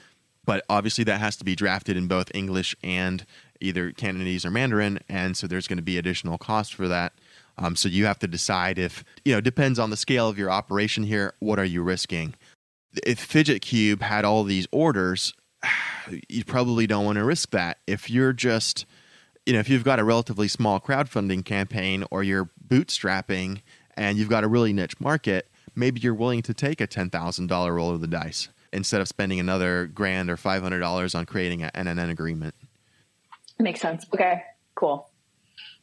[0.43, 3.27] But obviously, that has to be drafted in both English and
[3.61, 7.13] either Cantonese or Mandarin, and so there's going to be additional cost for that.
[7.59, 10.49] Um, so you have to decide if, you know, depends on the scale of your
[10.49, 12.33] operation here, what are you risking?
[13.05, 15.35] If Fidget Cube had all these orders,
[16.27, 17.77] you probably don't want to risk that.
[17.85, 18.87] If you're just,
[19.45, 23.62] you know, if you've got a relatively small crowdfunding campaign or you're bootstrapping
[23.95, 27.91] and you've got a really niche market, maybe you're willing to take a $10,000 roll
[27.91, 32.56] of the dice instead of spending another grand or $500 on creating an NNN agreement.
[33.60, 34.06] Makes sense.
[34.13, 34.43] Okay,
[34.76, 35.10] cool.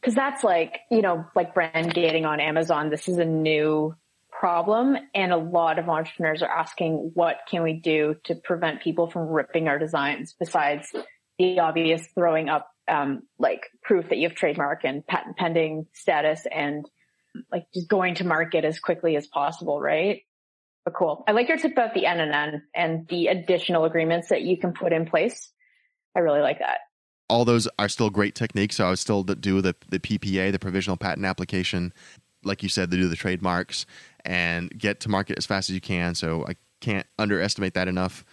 [0.01, 2.89] Cause that's like, you know, like brand gating on Amazon.
[2.89, 3.95] This is a new
[4.29, 4.97] problem.
[5.13, 9.27] And a lot of entrepreneurs are asking, what can we do to prevent people from
[9.27, 10.91] ripping our designs besides
[11.37, 16.45] the obvious throwing up, um, like proof that you have trademark and patent pending status
[16.51, 16.85] and
[17.51, 20.21] like just going to market as quickly as possible, right?
[20.85, 21.23] But cool.
[21.27, 24.93] I like your tip about the NNN and the additional agreements that you can put
[24.93, 25.51] in place.
[26.15, 26.79] I really like that
[27.31, 28.75] all those are still great techniques.
[28.75, 31.93] So I would still do the, the PPA, the provisional patent application,
[32.43, 33.85] like you said, to do the trademarks
[34.25, 36.13] and get to market as fast as you can.
[36.13, 38.25] So I can't underestimate that enough.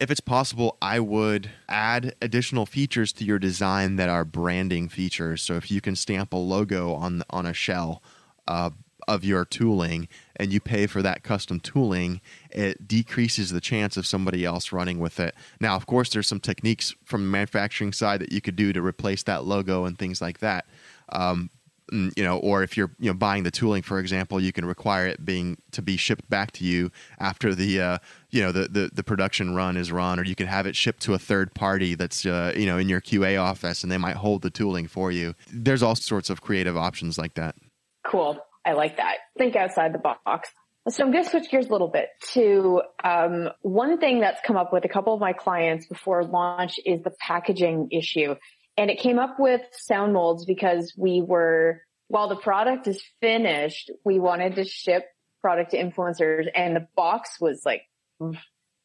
[0.00, 5.42] If it's possible, I would add additional features to your design that are branding features.
[5.42, 8.02] So if you can stamp a logo on on a shell,
[8.48, 8.70] uh,
[9.10, 14.06] of your tooling and you pay for that custom tooling, it decreases the chance of
[14.06, 15.34] somebody else running with it.
[15.60, 18.80] Now, of course, there's some techniques from the manufacturing side that you could do to
[18.80, 20.66] replace that logo and things like that.
[21.10, 21.50] Um,
[21.90, 25.06] you know, or if you're you know buying the tooling, for example, you can require
[25.06, 27.98] it being to be shipped back to you after the uh,
[28.30, 31.02] you know the, the the production run is run, or you can have it shipped
[31.02, 34.16] to a third party that's uh, you know in your QA office, and they might
[34.16, 35.34] hold the tooling for you.
[35.52, 37.56] There's all sorts of creative options like that.
[38.06, 38.38] Cool.
[38.64, 39.16] I like that.
[39.38, 40.50] Think outside the box.
[40.88, 44.56] So I'm going to switch gears a little bit to um, one thing that's come
[44.56, 48.34] up with a couple of my clients before launch is the packaging issue.
[48.76, 53.90] And it came up with sound molds because we were, while the product is finished,
[54.04, 55.06] we wanted to ship
[55.40, 57.82] product to influencers and the box was like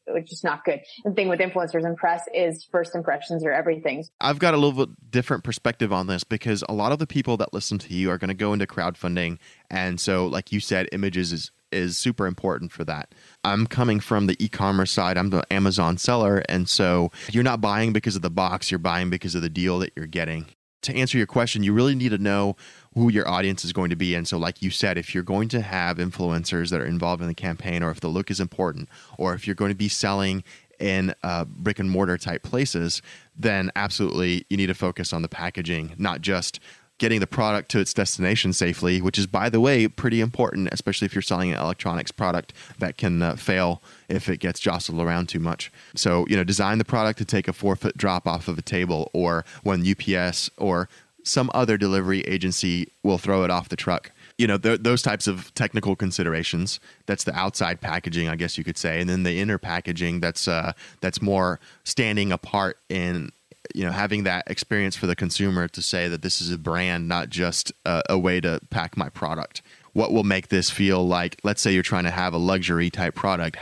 [0.08, 0.80] which is not good.
[1.04, 4.04] The thing with influencers and press is first impressions are everything.
[4.20, 7.36] I've got a little bit different perspective on this because a lot of the people
[7.38, 9.38] that listen to you are going to go into crowdfunding.
[9.70, 13.14] And so, like you said, images is is super important for that.
[13.44, 15.18] I'm coming from the e-commerce side.
[15.18, 18.70] I'm the Amazon seller, and so you're not buying because of the box.
[18.70, 20.46] You're buying because of the deal that you're getting.
[20.82, 22.54] To answer your question, you really need to know
[22.94, 24.14] who your audience is going to be.
[24.14, 27.28] And so, like you said, if you're going to have influencers that are involved in
[27.28, 30.44] the campaign, or if the look is important, or if you're going to be selling
[30.78, 33.02] in uh, brick and mortar type places,
[33.36, 36.60] then absolutely you need to focus on the packaging, not just
[36.98, 41.06] getting the product to its destination safely, which is, by the way, pretty important, especially
[41.06, 45.28] if you're selling an electronics product that can uh, fail if it gets jostled around
[45.28, 45.70] too much.
[45.94, 48.62] So, you know, design the product to take a four foot drop off of a
[48.62, 50.88] table, or when UPS or
[51.22, 54.12] some other delivery agency will throw it off the truck.
[54.38, 56.78] You know, th- those types of technical considerations.
[57.06, 60.20] That's the outside packaging, I guess you could say, and then the inner packaging.
[60.20, 63.32] That's uh, that's more standing apart in
[63.74, 67.08] you know having that experience for the consumer to say that this is a brand
[67.08, 69.62] not just a, a, way to pack my product.
[69.92, 73.14] What will make this feel like let's say you're trying to have a luxury type
[73.14, 73.56] product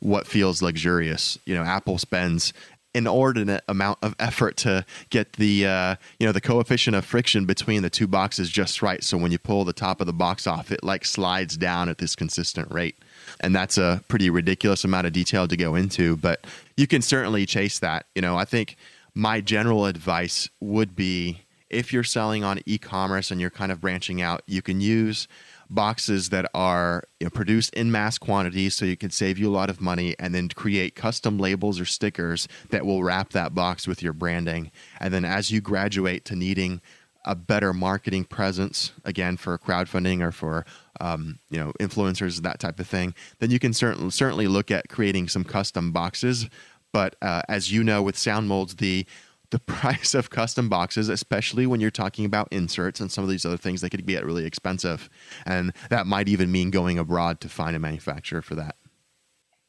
[0.00, 1.38] what feels luxurious?
[1.46, 2.52] You know apple spends
[2.94, 7.82] inordinate amount of effort to get the uh, you know the coefficient of friction between
[7.82, 9.02] the two boxes just right.
[9.02, 11.98] So when you pull the top of the box off it like slides down at
[11.98, 12.96] this consistent rate.
[13.40, 17.46] And that's a pretty ridiculous amount of detail to go into but you can certainly
[17.46, 18.06] chase that.
[18.14, 18.76] You know i think
[19.14, 24.20] my general advice would be if you're selling on e-commerce and you're kind of branching
[24.20, 25.26] out, you can use
[25.70, 29.54] boxes that are you know, produced in mass quantities so you can save you a
[29.56, 33.88] lot of money and then create custom labels or stickers that will wrap that box
[33.88, 34.70] with your branding.
[35.00, 36.82] And then as you graduate to needing
[37.24, 40.64] a better marketing presence again for crowdfunding or for
[41.00, 44.88] um, you know influencers that type of thing then you can certainly certainly look at
[44.88, 46.48] creating some custom boxes
[46.92, 49.06] but uh, as you know, with sound molds, the
[49.50, 53.44] the price of custom boxes, especially when you're talking about inserts and some of these
[53.44, 55.10] other things, they could get really expensive,
[55.46, 58.76] and that might even mean going abroad to find a manufacturer for that.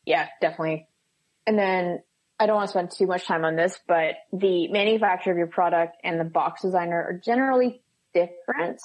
[0.06, 0.88] Yeah, definitely.
[1.46, 2.02] And then
[2.40, 5.48] I don't want to spend too much time on this, but the manufacturer of your
[5.48, 7.82] product and the box designer are generally
[8.14, 8.82] different.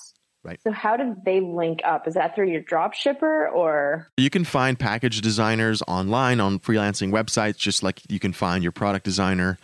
[0.49, 0.61] Right.
[0.63, 2.09] So how do they link up?
[2.09, 4.09] Is that through your drop shipper or?
[4.17, 8.73] You can find package designers online on freelancing websites, just like you can find your
[8.73, 9.59] product designer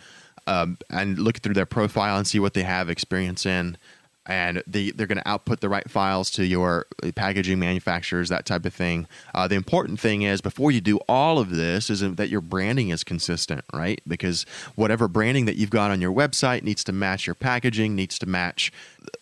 [0.45, 3.77] um, and look through their profile and see what they have experience in
[4.27, 8.65] and they, they're going to output the right files to your packaging manufacturers, that type
[8.65, 9.07] of thing.
[9.33, 12.89] Uh, the important thing is before you do all of this is that your branding
[12.89, 14.01] is consistent, right?
[14.07, 18.17] Because whatever branding that you've got on your website needs to match your packaging, needs
[18.19, 18.71] to match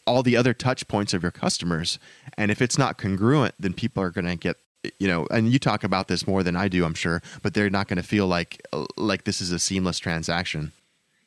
[0.07, 1.99] all the other touch points of your customers.
[2.37, 4.57] And if it's not congruent, then people are going to get
[4.99, 7.69] you know and you talk about this more than i do i'm sure but they're
[7.69, 8.61] not going to feel like
[8.97, 10.73] like this is a seamless transaction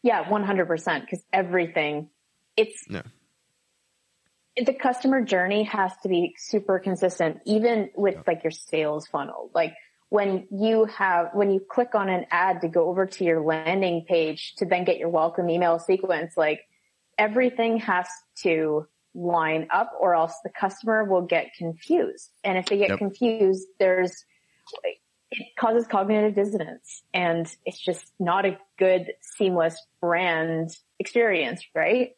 [0.03, 2.09] yeah 100% because everything
[2.57, 3.01] it's no
[4.57, 9.51] the customer journey has to be super consistent, even with like your sales funnel.
[9.55, 9.75] Like
[10.09, 14.05] when you have, when you click on an ad to go over to your landing
[14.09, 16.61] page to then get your welcome email sequence, like
[17.19, 18.09] everything has
[18.43, 22.31] to line up or else the customer will get confused.
[22.45, 22.99] And if they get yep.
[22.99, 24.25] confused, there's,
[25.31, 32.13] it causes cognitive dissonance and it's just not a good seamless brand experience, right?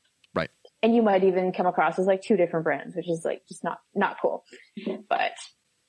[0.83, 3.65] And you might even come across as like two different brands, which is like just
[3.65, 4.45] not not cool.
[5.09, 5.33] But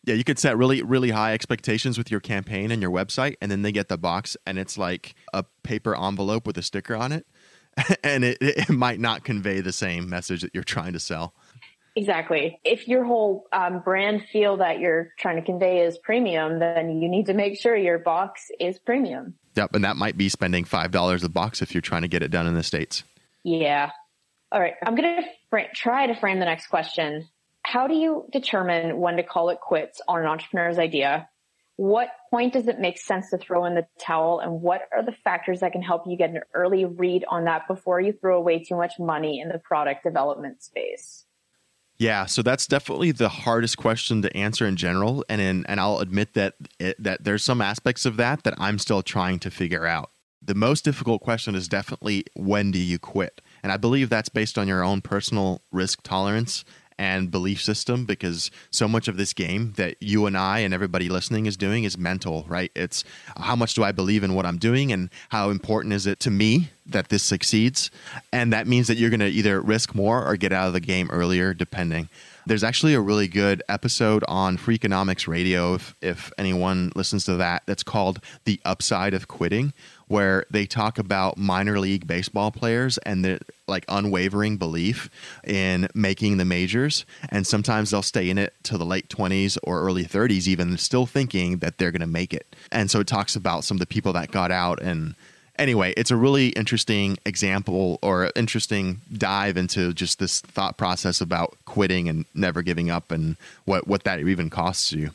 [0.06, 3.52] yeah, you could set really really high expectations with your campaign and your website, and
[3.52, 7.12] then they get the box and it's like a paper envelope with a sticker on
[7.12, 7.26] it,
[8.04, 11.36] and it, it might not convey the same message that you're trying to sell.
[11.96, 12.60] Exactly.
[12.64, 17.10] If your whole um, brand feel that you're trying to convey is premium, then you
[17.10, 19.34] need to make sure your box is premium.
[19.56, 22.24] Yep, and that might be spending five dollars a box if you're trying to get
[22.24, 23.04] it done in the states.
[23.44, 23.92] Yeah,
[24.52, 24.74] all right.
[24.86, 27.28] I'm going to fr- try to frame the next question.
[27.64, 31.30] How do you determine when to call it quits on an entrepreneur's idea?
[31.76, 34.40] What point does it make sense to throw in the towel?
[34.40, 37.68] And what are the factors that can help you get an early read on that
[37.68, 41.26] before you throw away too much money in the product development space?
[41.98, 46.00] Yeah, so that's definitely the hardest question to answer in general, and in, and I'll
[46.00, 49.86] admit that it, that there's some aspects of that that I'm still trying to figure
[49.86, 50.10] out.
[50.42, 53.42] The most difficult question is definitely when do you quit?
[53.64, 56.64] And I believe that's based on your own personal risk tolerance
[57.00, 61.08] and belief system because so much of this game that you and I and everybody
[61.08, 62.72] listening is doing is mental, right?
[62.76, 63.06] It's
[63.38, 66.30] how much do I believe in what I'm doing and how important is it to
[66.30, 67.90] me that this succeeds?
[68.34, 70.82] And that means that you're going to either risk more or get out of the
[70.82, 72.10] game earlier, depending.
[72.46, 77.64] There's actually a really good episode on Freakonomics Radio, if, if anyone listens to that,
[77.66, 79.72] that's called The Upside of Quitting,
[80.10, 85.10] where they talk about minor league baseball players and the like unwavering belief
[85.46, 87.06] in making the majors.
[87.30, 91.06] And sometimes they'll stay in it to the late 20s or early 30s, even still
[91.06, 92.56] thinking that they're going to make it.
[92.72, 95.16] And so it talks about some of the people that got out and
[95.60, 101.56] anyway, it's a really interesting example or interesting dive into just this thought process about
[101.66, 103.36] quitting and never giving up and
[103.66, 105.12] what, what that even costs you.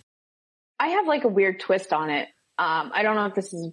[0.78, 2.28] I have like a weird twist on it.
[2.59, 3.72] Um, I don't know if this is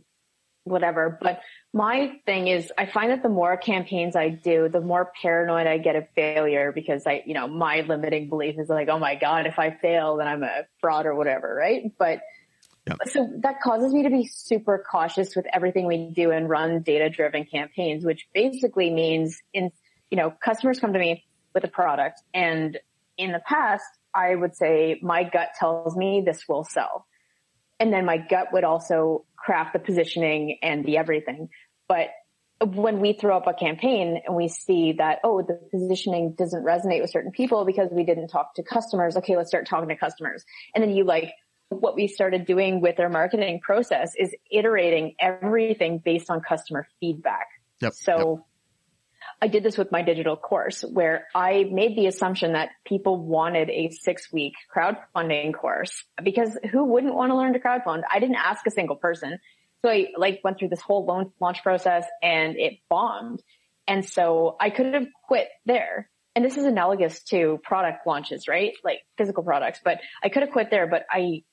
[0.63, 1.41] whatever, but
[1.73, 5.77] my thing is I find that the more campaigns I do, the more paranoid I
[5.77, 9.47] get of failure because I, you know, my limiting belief is like, oh my God,
[9.47, 11.91] if I fail, then I'm a fraud or whatever, right?
[11.97, 12.21] But
[12.87, 12.97] Yep.
[13.09, 17.11] So that causes me to be super cautious with everything we do and run data
[17.11, 19.71] driven campaigns, which basically means in,
[20.09, 22.79] you know, customers come to me with a product and
[23.17, 27.05] in the past, I would say my gut tells me this will sell.
[27.81, 31.49] And then my gut would also craft the positioning and the everything.
[31.87, 32.09] But
[32.63, 37.01] when we throw up a campaign and we see that, oh, the positioning doesn't resonate
[37.01, 39.17] with certain people because we didn't talk to customers.
[39.17, 40.45] Okay, let's start talking to customers.
[40.75, 41.33] And then you like
[41.69, 47.47] what we started doing with our marketing process is iterating everything based on customer feedback.
[47.81, 48.45] Yep, so yep.
[49.41, 53.71] I did this with my digital course where I made the assumption that people wanted
[53.71, 58.03] a six week crowdfunding course because who wouldn't want to learn to crowdfund?
[58.09, 59.39] I didn't ask a single person.
[59.83, 63.41] So I like went through this whole launch process and it bombed.
[63.87, 68.73] And so I could have quit there and this is analogous to product launches, right?
[68.83, 71.43] Like physical products, but I could have quit there, but I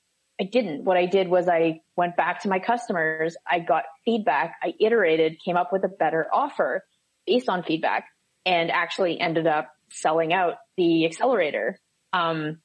[0.41, 0.85] I didn't.
[0.85, 3.35] What I did was I went back to my customers.
[3.45, 4.55] I got feedback.
[4.63, 6.85] I iterated, came up with a better offer
[7.29, 8.05] based on feedback
[8.45, 11.79] and actually ended up selling out the accelerator.
[12.11, 12.57] Um,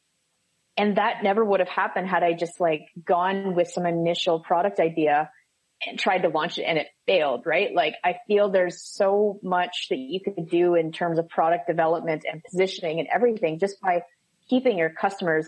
[0.76, 4.80] and that never would have happened had I just like gone with some initial product
[4.80, 5.30] idea
[5.86, 7.74] and tried to launch it and it failed, right?
[7.74, 12.24] Like I feel there's so much that you could do in terms of product development
[12.30, 14.02] and positioning and everything just by
[14.48, 15.46] keeping your customers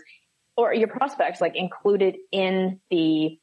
[0.55, 3.39] or your prospects like included in the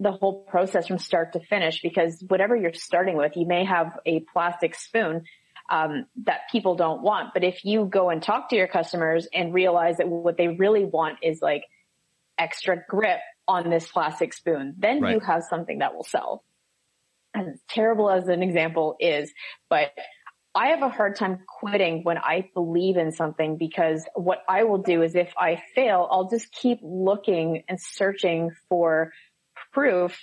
[0.00, 3.98] the whole process from start to finish because whatever you're starting with, you may have
[4.06, 5.24] a plastic spoon
[5.70, 7.32] um, that people don't want.
[7.32, 10.84] But if you go and talk to your customers and realize that what they really
[10.84, 11.64] want is like
[12.38, 15.14] extra grip on this plastic spoon, then right.
[15.14, 16.44] you have something that will sell.
[17.34, 19.32] As terrible as an example is,
[19.68, 19.90] but
[20.56, 24.78] I have a hard time quitting when I believe in something because what I will
[24.78, 29.12] do is if I fail, I'll just keep looking and searching for
[29.74, 30.18] proof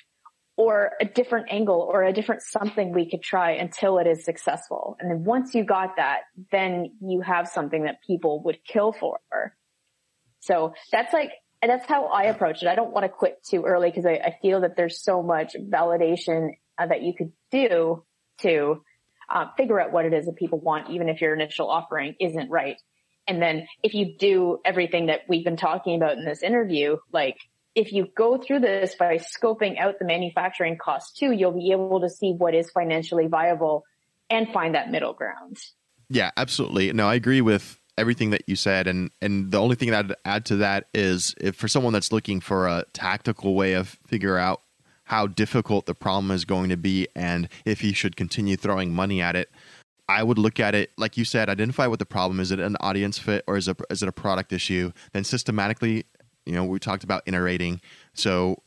[0.57, 4.97] or a different angle or a different something we could try until it is successful.
[4.99, 6.21] And then once you got that,
[6.51, 9.19] then you have something that people would kill for.
[10.41, 11.31] So that's like,
[11.61, 12.67] and that's how I approach it.
[12.67, 15.55] I don't want to quit too early because I, I, feel that there's so much
[15.55, 16.49] validation
[16.79, 18.03] uh, that you could do
[18.41, 18.83] to
[19.33, 22.49] uh, figure out what it is that people want, even if your initial offering isn't
[22.49, 22.77] right.
[23.27, 27.37] And then if you do everything that we've been talking about in this interview, like
[27.75, 32.01] if you go through this by scoping out the manufacturing cost too, you'll be able
[32.01, 33.83] to see what is financially viable
[34.29, 35.57] and find that middle ground.
[36.09, 36.91] Yeah, absolutely.
[36.93, 40.15] No, I agree with everything that you said and and the only thing that I'd
[40.23, 44.37] add to that is if for someone that's looking for a tactical way of figure
[44.37, 44.61] out
[45.03, 49.21] how difficult the problem is going to be and if he should continue throwing money
[49.21, 49.51] at it.
[50.07, 52.47] I would look at it, like you said, identify what the problem is.
[52.47, 54.91] Is it an audience fit or is it, is it a product issue?
[55.13, 56.05] Then systematically,
[56.45, 57.81] you know, we talked about iterating.
[58.13, 58.61] So,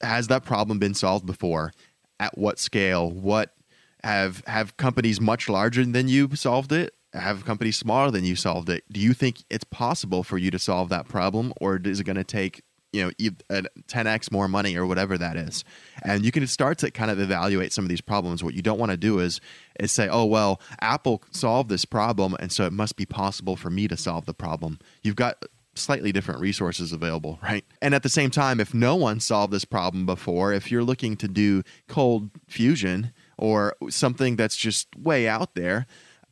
[0.00, 1.72] has that problem been solved before?
[2.18, 3.10] At what scale?
[3.10, 3.54] What
[4.02, 6.94] have have companies much larger than you solved it?
[7.12, 8.84] Have companies smaller than you solved it?
[8.90, 12.16] Do you think it's possible for you to solve that problem, or is it going
[12.16, 12.62] to take
[12.92, 15.64] you know 10x more money or whatever that is
[16.02, 18.78] and you can start to kind of evaluate some of these problems what you don't
[18.78, 19.40] want to do is
[19.80, 23.70] is say oh well apple solved this problem and so it must be possible for
[23.70, 25.42] me to solve the problem you've got
[25.74, 29.64] slightly different resources available right and at the same time if no one solved this
[29.64, 35.54] problem before if you're looking to do cold fusion or something that's just way out
[35.54, 35.86] there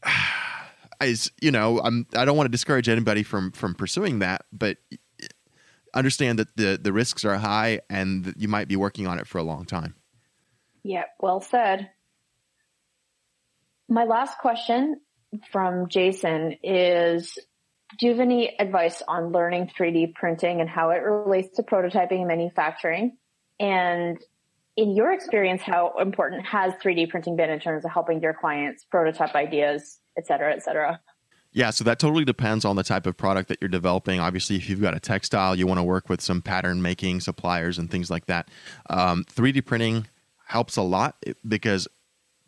[1.01, 4.77] is you know I'm I don't want to discourage anybody from from pursuing that but
[5.95, 9.39] understand that the the risks are high and you might be working on it for
[9.39, 9.95] a long time.
[10.83, 11.91] Yeah, well said.
[13.89, 15.01] My last question
[15.51, 17.39] from Jason is
[17.99, 22.19] do you have any advice on learning 3D printing and how it relates to prototyping
[22.19, 23.17] and manufacturing?
[23.59, 24.19] And
[24.77, 28.85] in your experience, how important has 3D printing been in terms of helping your clients
[28.85, 31.01] prototype ideas, et cetera, et cetera?
[31.53, 34.21] Yeah, so that totally depends on the type of product that you're developing.
[34.21, 37.77] Obviously, if you've got a textile, you want to work with some pattern making suppliers
[37.77, 38.49] and things like that.
[38.89, 40.07] Um, 3D printing
[40.47, 41.17] helps a lot
[41.47, 41.89] because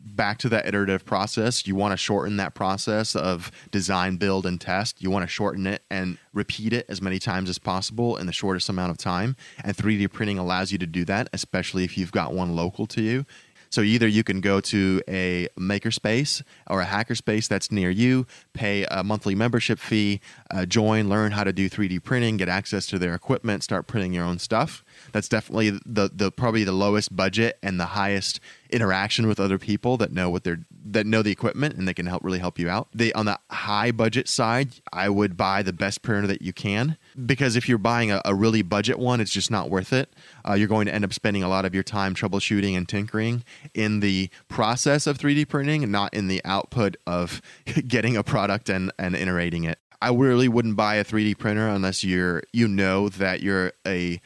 [0.03, 1.65] back to that iterative process.
[1.65, 5.01] You want to shorten that process of design, build, and test.
[5.01, 8.33] You want to shorten it and repeat it as many times as possible in the
[8.33, 9.35] shortest amount of time.
[9.63, 13.01] And 3D printing allows you to do that, especially if you've got one local to
[13.01, 13.25] you.
[13.73, 18.85] So either you can go to a makerspace or a hackerspace that's near you, pay
[18.91, 22.99] a monthly membership fee, uh, join, learn how to do 3D printing, get access to
[22.99, 24.85] their equipment, start printing your own stuff.
[25.11, 28.39] That's definitely the the probably the lowest budget and the highest
[28.73, 32.05] interaction with other people that know what they're that know the equipment and they can
[32.05, 32.87] help really help you out.
[32.93, 36.97] They on the high budget side, I would buy the best printer that you can
[37.25, 40.13] because if you're buying a, a really budget one, it's just not worth it.
[40.47, 43.43] Uh, you're going to end up spending a lot of your time troubleshooting and tinkering
[43.73, 47.41] in the process of 3D printing, not in the output of
[47.87, 49.79] getting a product and and iterating it.
[50.01, 54.19] I really wouldn't buy a 3D printer unless you're you know that you're a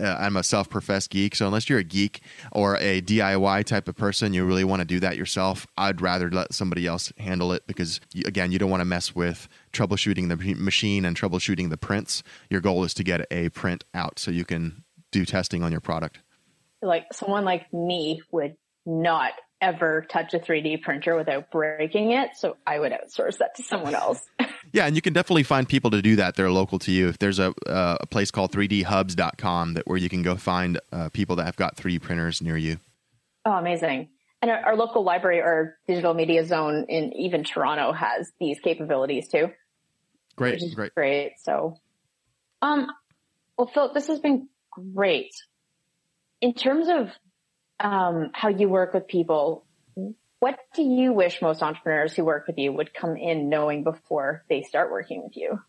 [0.00, 2.20] uh, I'm a self-professed geek, so unless you're a geek
[2.52, 5.66] or a DIY type of person, you really want to do that yourself.
[5.76, 9.48] I'd rather let somebody else handle it because, again, you don't want to mess with
[9.72, 12.22] troubleshooting the machine and troubleshooting the prints.
[12.50, 15.80] Your goal is to get a print out so you can do testing on your
[15.80, 16.20] product.
[16.82, 22.56] Like someone like me would not ever touch a 3D printer without breaking it, so
[22.66, 24.20] I would outsource that to someone else.
[24.72, 26.34] Yeah, and you can definitely find people to do that.
[26.34, 27.08] They're local to you.
[27.08, 31.08] If there's a, uh, a place called 3dhubs.com that where you can go find uh,
[31.10, 32.78] people that have got 3D printers near you.
[33.44, 34.08] Oh, amazing.
[34.42, 39.28] And our, our, local library or digital media zone in even Toronto has these capabilities
[39.28, 39.50] too.
[40.34, 40.94] Great, great.
[40.94, 41.32] Great.
[41.38, 41.78] So,
[42.60, 42.88] um,
[43.56, 45.32] well, Phil, this has been great.
[46.42, 47.08] In terms of
[47.80, 49.64] um, how you work with people,
[50.40, 54.44] what do you wish most entrepreneurs who work with you would come in knowing before
[54.48, 55.60] they start working with you?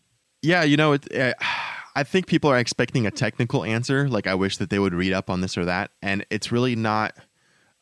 [0.42, 1.34] Yeah, you know, it, uh,
[1.96, 4.08] I think people are expecting a technical answer.
[4.08, 5.90] Like, I wish that they would read up on this or that.
[6.00, 7.14] And it's really not.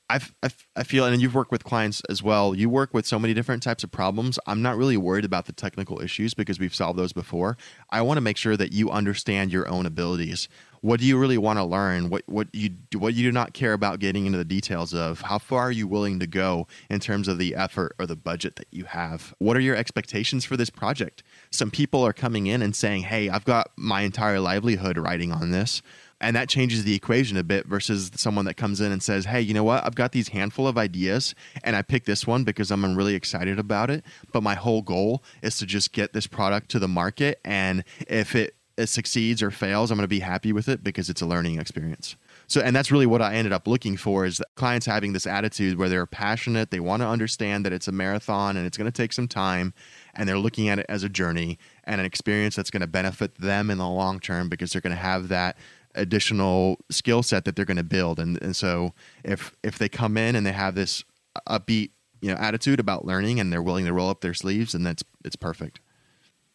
[0.08, 0.34] i've
[0.74, 2.54] I feel, and you've worked with clients as well.
[2.54, 4.38] You work with so many different types of problems.
[4.46, 7.58] I'm not really worried about the technical issues because we've solved those before.
[7.90, 10.48] I want to make sure that you understand your own abilities
[10.86, 13.72] what do you really want to learn what what you what you do not care
[13.72, 17.26] about getting into the details of how far are you willing to go in terms
[17.26, 20.70] of the effort or the budget that you have what are your expectations for this
[20.70, 25.32] project some people are coming in and saying hey i've got my entire livelihood riding
[25.32, 25.82] on this
[26.20, 29.42] and that changes the equation a bit versus someone that comes in and says, Hey,
[29.42, 29.84] you know what?
[29.84, 33.58] I've got these handful of ideas and I picked this one because I'm really excited
[33.58, 34.02] about it.
[34.32, 37.38] But my whole goal is to just get this product to the market.
[37.44, 41.08] And if it it succeeds or fails, I'm going to be happy with it because
[41.08, 42.16] it's a learning experience.
[42.46, 45.78] So, and that's really what I ended up looking for is clients having this attitude
[45.78, 48.96] where they're passionate, they want to understand that it's a marathon and it's going to
[48.96, 49.72] take some time,
[50.14, 53.36] and they're looking at it as a journey and an experience that's going to benefit
[53.36, 55.56] them in the long term because they're going to have that
[55.94, 58.20] additional skill set that they're going to build.
[58.20, 58.92] And, and so,
[59.24, 61.02] if if they come in and they have this
[61.48, 64.84] upbeat you know attitude about learning and they're willing to roll up their sleeves, and
[64.84, 65.80] that's it's perfect.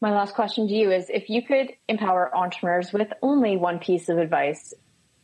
[0.02, 4.10] My last question to you is if you could empower entrepreneurs with only one piece
[4.10, 4.74] of advice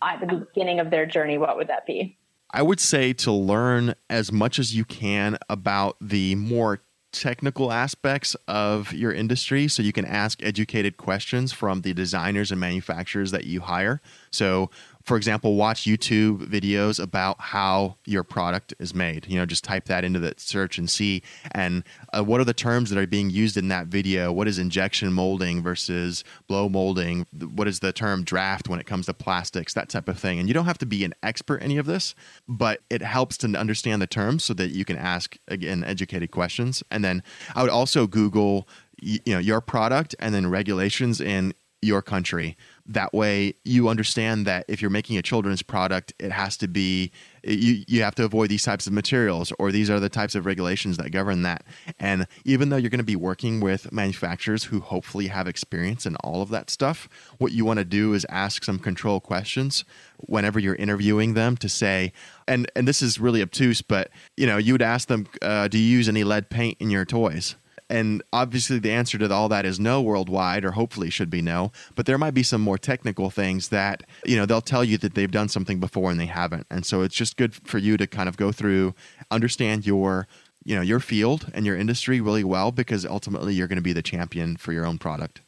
[0.03, 2.15] at the beginning of their journey, what would that be?
[2.51, 8.35] I would say to learn as much as you can about the more technical aspects
[8.47, 13.45] of your industry so you can ask educated questions from the designers and manufacturers that
[13.45, 13.99] you hire.
[14.31, 14.69] So,
[15.07, 19.25] for example, watch YouTube videos about how your product is made.
[19.29, 21.23] You know, just type that into the search and see.
[21.51, 24.33] And uh, what are the terms that are being used in that video?
[24.33, 27.25] What is injection molding versus blow molding?
[27.31, 29.73] What is the term draft when it comes to plastics?
[29.73, 30.39] That type of thing.
[30.39, 32.13] And you don't have to be an expert in any of this,
[32.45, 36.83] but it helps to understand the terms so that you can ask again educated questions.
[36.91, 37.23] And then
[37.55, 38.67] I would also Google
[38.99, 42.57] you know your product and then regulations in your country
[42.87, 47.11] that way you understand that if you're making a children's product it has to be
[47.43, 50.45] you you have to avoid these types of materials or these are the types of
[50.45, 51.63] regulations that govern that.
[51.99, 56.15] And even though you're going to be working with manufacturers who hopefully have experience in
[56.17, 59.83] all of that stuff what you want to do is ask some control questions
[60.17, 62.11] whenever you're interviewing them to say
[62.47, 65.77] and and this is really obtuse but you know you would ask them uh, do
[65.77, 67.55] you use any lead paint in your toys
[67.89, 71.71] and obviously, the answer to all that is no worldwide, or hopefully should be no.
[71.95, 75.13] But there might be some more technical things that, you know, they'll tell you that
[75.13, 76.67] they've done something before and they haven't.
[76.69, 78.93] And so it's just good for you to kind of go through,
[79.31, 80.27] understand your
[80.65, 83.93] you know your field and your industry really well because ultimately you're going to be
[83.93, 85.41] the champion for your own product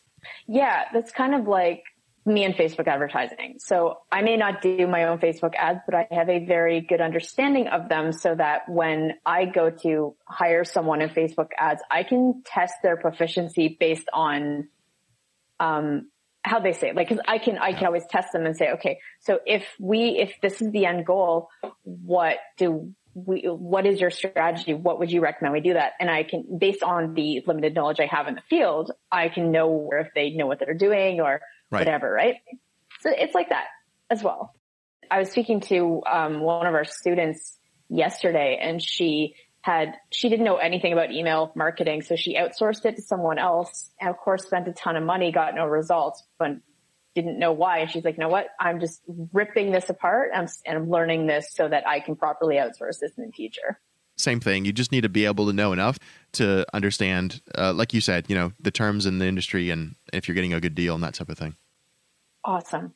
[0.48, 1.84] yeah that's kind of like
[2.30, 3.56] me and Facebook advertising.
[3.58, 7.02] So I may not do my own Facebook ads, but I have a very good
[7.02, 12.04] understanding of them so that when I go to hire someone in Facebook ads, I
[12.04, 14.70] can test their proficiency based on,
[15.60, 16.10] um,
[16.44, 16.96] how they say it.
[16.96, 20.20] Like, cause I can, I can always test them and say, okay, so if we,
[20.20, 21.50] if this is the end goal,
[21.84, 24.74] what do we, what is your strategy?
[24.74, 25.94] What would you recommend we do that?
[26.00, 29.52] And I can, based on the limited knowledge I have in the field, I can
[29.52, 31.42] know if they know what they're doing or
[31.72, 31.80] right.
[31.80, 32.36] whatever, right?
[33.02, 33.66] So it's like that
[34.10, 34.54] as well.
[35.12, 37.58] I was speaking to um, one of our students
[37.90, 42.02] yesterday and she had, she didn't know anything about email marketing.
[42.02, 45.32] So she outsourced it to someone else and of course spent a ton of money,
[45.32, 46.52] got no results, but
[47.16, 47.80] didn't know why.
[47.80, 48.48] And she's like, you know what?
[48.60, 49.02] I'm just
[49.34, 53.26] ripping this apart and I'm learning this so that I can properly outsource this in
[53.26, 53.80] the future.
[54.18, 54.66] Same thing.
[54.66, 55.98] You just need to be able to know enough
[56.34, 60.28] to understand, uh, like you said, you know, the terms in the industry and if
[60.28, 61.56] you're getting a good deal and that type of thing.
[62.44, 62.94] Awesome.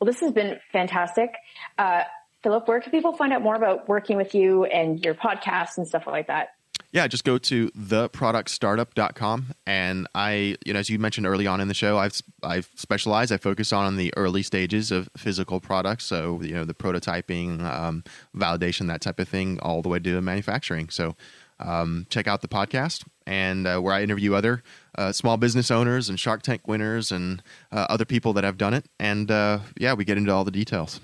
[0.00, 1.30] Well, this has been fantastic.
[1.78, 2.02] Uh,
[2.42, 5.86] Philip, where can people find out more about working with you and your podcast and
[5.86, 6.50] stuff like that?
[6.92, 9.54] Yeah, just go to theproductstartup.com.
[9.66, 13.32] And I, you know, as you mentioned early on in the show, I've, I've specialized,
[13.32, 16.04] I focus on the early stages of physical products.
[16.04, 20.20] So, you know, the prototyping, um, validation, that type of thing, all the way to
[20.20, 20.88] manufacturing.
[20.88, 21.16] So,
[21.60, 24.62] um, check out the podcast and uh, where I interview other
[24.96, 27.42] uh, small business owners and Shark Tank winners and
[27.72, 28.86] uh, other people that have done it.
[28.98, 31.00] And uh, yeah, we get into all the details.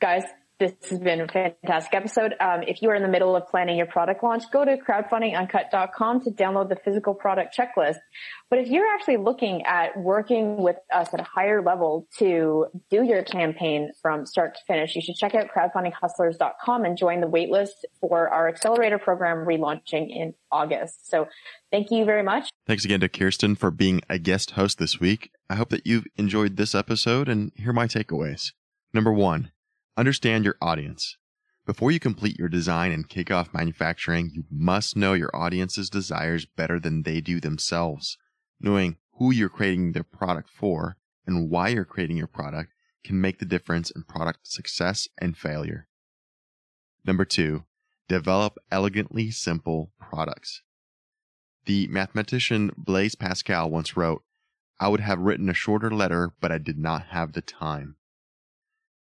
[0.00, 0.24] Guys,
[0.58, 2.34] this has been a fantastic episode.
[2.40, 6.24] Um, if you are in the middle of planning your product launch, go to crowdfundinguncut.com
[6.24, 7.98] to download the physical product checklist.
[8.48, 13.04] But if you're actually looking at working with us at a higher level to do
[13.04, 17.84] your campaign from start to finish, you should check out crowdfundinghustlers.com and join the waitlist
[18.00, 21.10] for our accelerator program relaunching in August.
[21.10, 21.28] So
[21.70, 22.48] thank you very much.
[22.66, 25.30] Thanks again to Kirsten for being a guest host this week.
[25.50, 28.52] I hope that you've enjoyed this episode and here are my takeaways.
[28.94, 29.50] Number one,
[29.98, 31.16] Understand your audience.
[31.64, 36.44] Before you complete your design and kick off manufacturing, you must know your audience's desires
[36.44, 38.18] better than they do themselves.
[38.60, 42.72] Knowing who you're creating their product for and why you're creating your product
[43.04, 45.88] can make the difference in product success and failure.
[47.04, 47.64] Number two,
[48.06, 50.60] develop elegantly simple products.
[51.64, 54.22] The mathematician Blaise Pascal once wrote,
[54.78, 57.96] I would have written a shorter letter, but I did not have the time.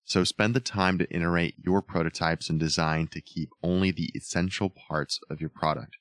[0.09, 4.67] So spend the time to iterate your prototypes and design to keep only the essential
[4.67, 5.97] parts of your product.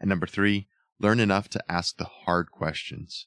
[0.00, 0.66] And number three,
[0.98, 3.26] learn enough to ask the hard questions.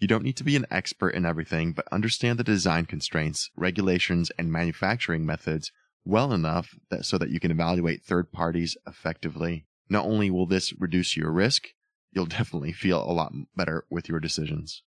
[0.00, 4.32] You don't need to be an expert in everything, but understand the design constraints, regulations,
[4.36, 5.70] and manufacturing methods
[6.04, 9.64] well enough that so that you can evaluate third parties effectively.
[9.88, 11.68] Not only will this reduce your risk,
[12.10, 14.82] you'll definitely feel a lot better with your decisions.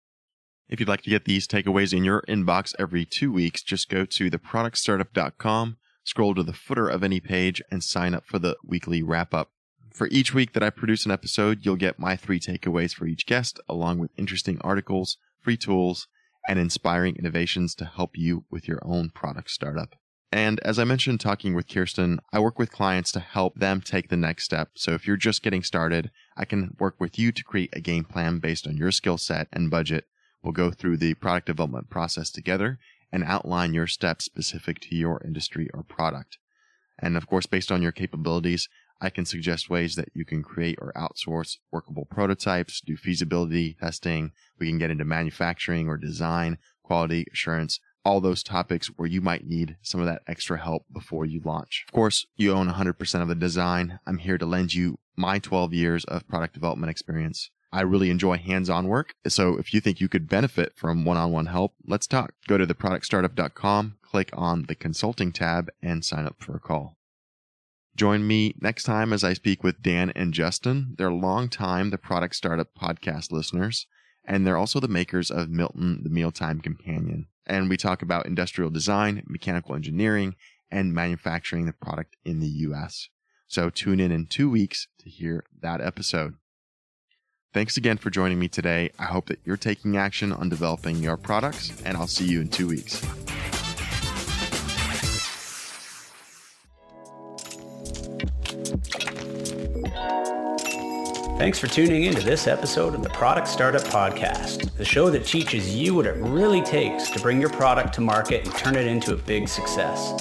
[0.71, 4.05] If you'd like to get these takeaways in your inbox every two weeks, just go
[4.05, 9.03] to theproductstartup.com, scroll to the footer of any page, and sign up for the weekly
[9.03, 9.51] wrap up.
[9.91, 13.25] For each week that I produce an episode, you'll get my three takeaways for each
[13.25, 16.07] guest, along with interesting articles, free tools,
[16.47, 19.97] and inspiring innovations to help you with your own product startup.
[20.31, 24.07] And as I mentioned talking with Kirsten, I work with clients to help them take
[24.07, 24.69] the next step.
[24.75, 28.05] So if you're just getting started, I can work with you to create a game
[28.05, 30.05] plan based on your skill set and budget
[30.43, 32.79] We'll go through the product development process together
[33.11, 36.37] and outline your steps specific to your industry or product.
[36.99, 38.67] And of course, based on your capabilities,
[39.01, 44.31] I can suggest ways that you can create or outsource workable prototypes, do feasibility testing.
[44.59, 49.45] We can get into manufacturing or design, quality assurance, all those topics where you might
[49.45, 51.85] need some of that extra help before you launch.
[51.87, 53.99] Of course, you own 100% of the design.
[54.05, 57.49] I'm here to lend you my 12 years of product development experience.
[57.73, 59.13] I really enjoy hands-on work.
[59.27, 62.33] So if you think you could benefit from one-on-one help, let's talk.
[62.47, 66.97] Go to theproductstartup.com, click on the consulting tab and sign up for a call.
[67.95, 70.95] Join me next time as I speak with Dan and Justin.
[70.97, 73.87] They're long-time The Product Startup podcast listeners,
[74.25, 77.27] and they're also the makers of Milton, the Mealtime Companion.
[77.45, 80.35] And we talk about industrial design, mechanical engineering,
[80.69, 83.09] and manufacturing the product in the US.
[83.47, 86.35] So tune in in two weeks to hear that episode.
[87.53, 88.91] Thanks again for joining me today.
[88.97, 92.47] I hope that you're taking action on developing your products, and I'll see you in
[92.47, 92.95] two weeks.
[101.37, 105.25] Thanks for tuning in to this episode of the Product Startup Podcast, the show that
[105.25, 108.85] teaches you what it really takes to bring your product to market and turn it
[108.85, 110.13] into a big success.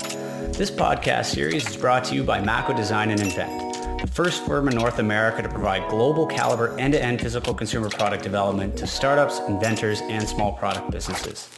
[0.56, 3.69] This podcast series is brought to you by Mako Design and Invent
[4.00, 8.76] the first firm in North America to provide global caliber end-to-end physical consumer product development
[8.78, 11.48] to startups, inventors, and small product businesses.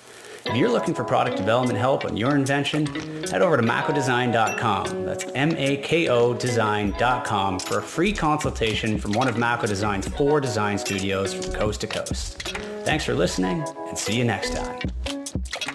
[0.45, 2.87] If you're looking for product development help on your invention,
[3.27, 5.05] head over to makodesign.com.
[5.07, 11.33] That's M-A-K-O design.com for a free consultation from one of Mako Design's four design studios
[11.33, 12.43] from coast to coast.
[12.85, 15.72] Thanks for listening and see you next time.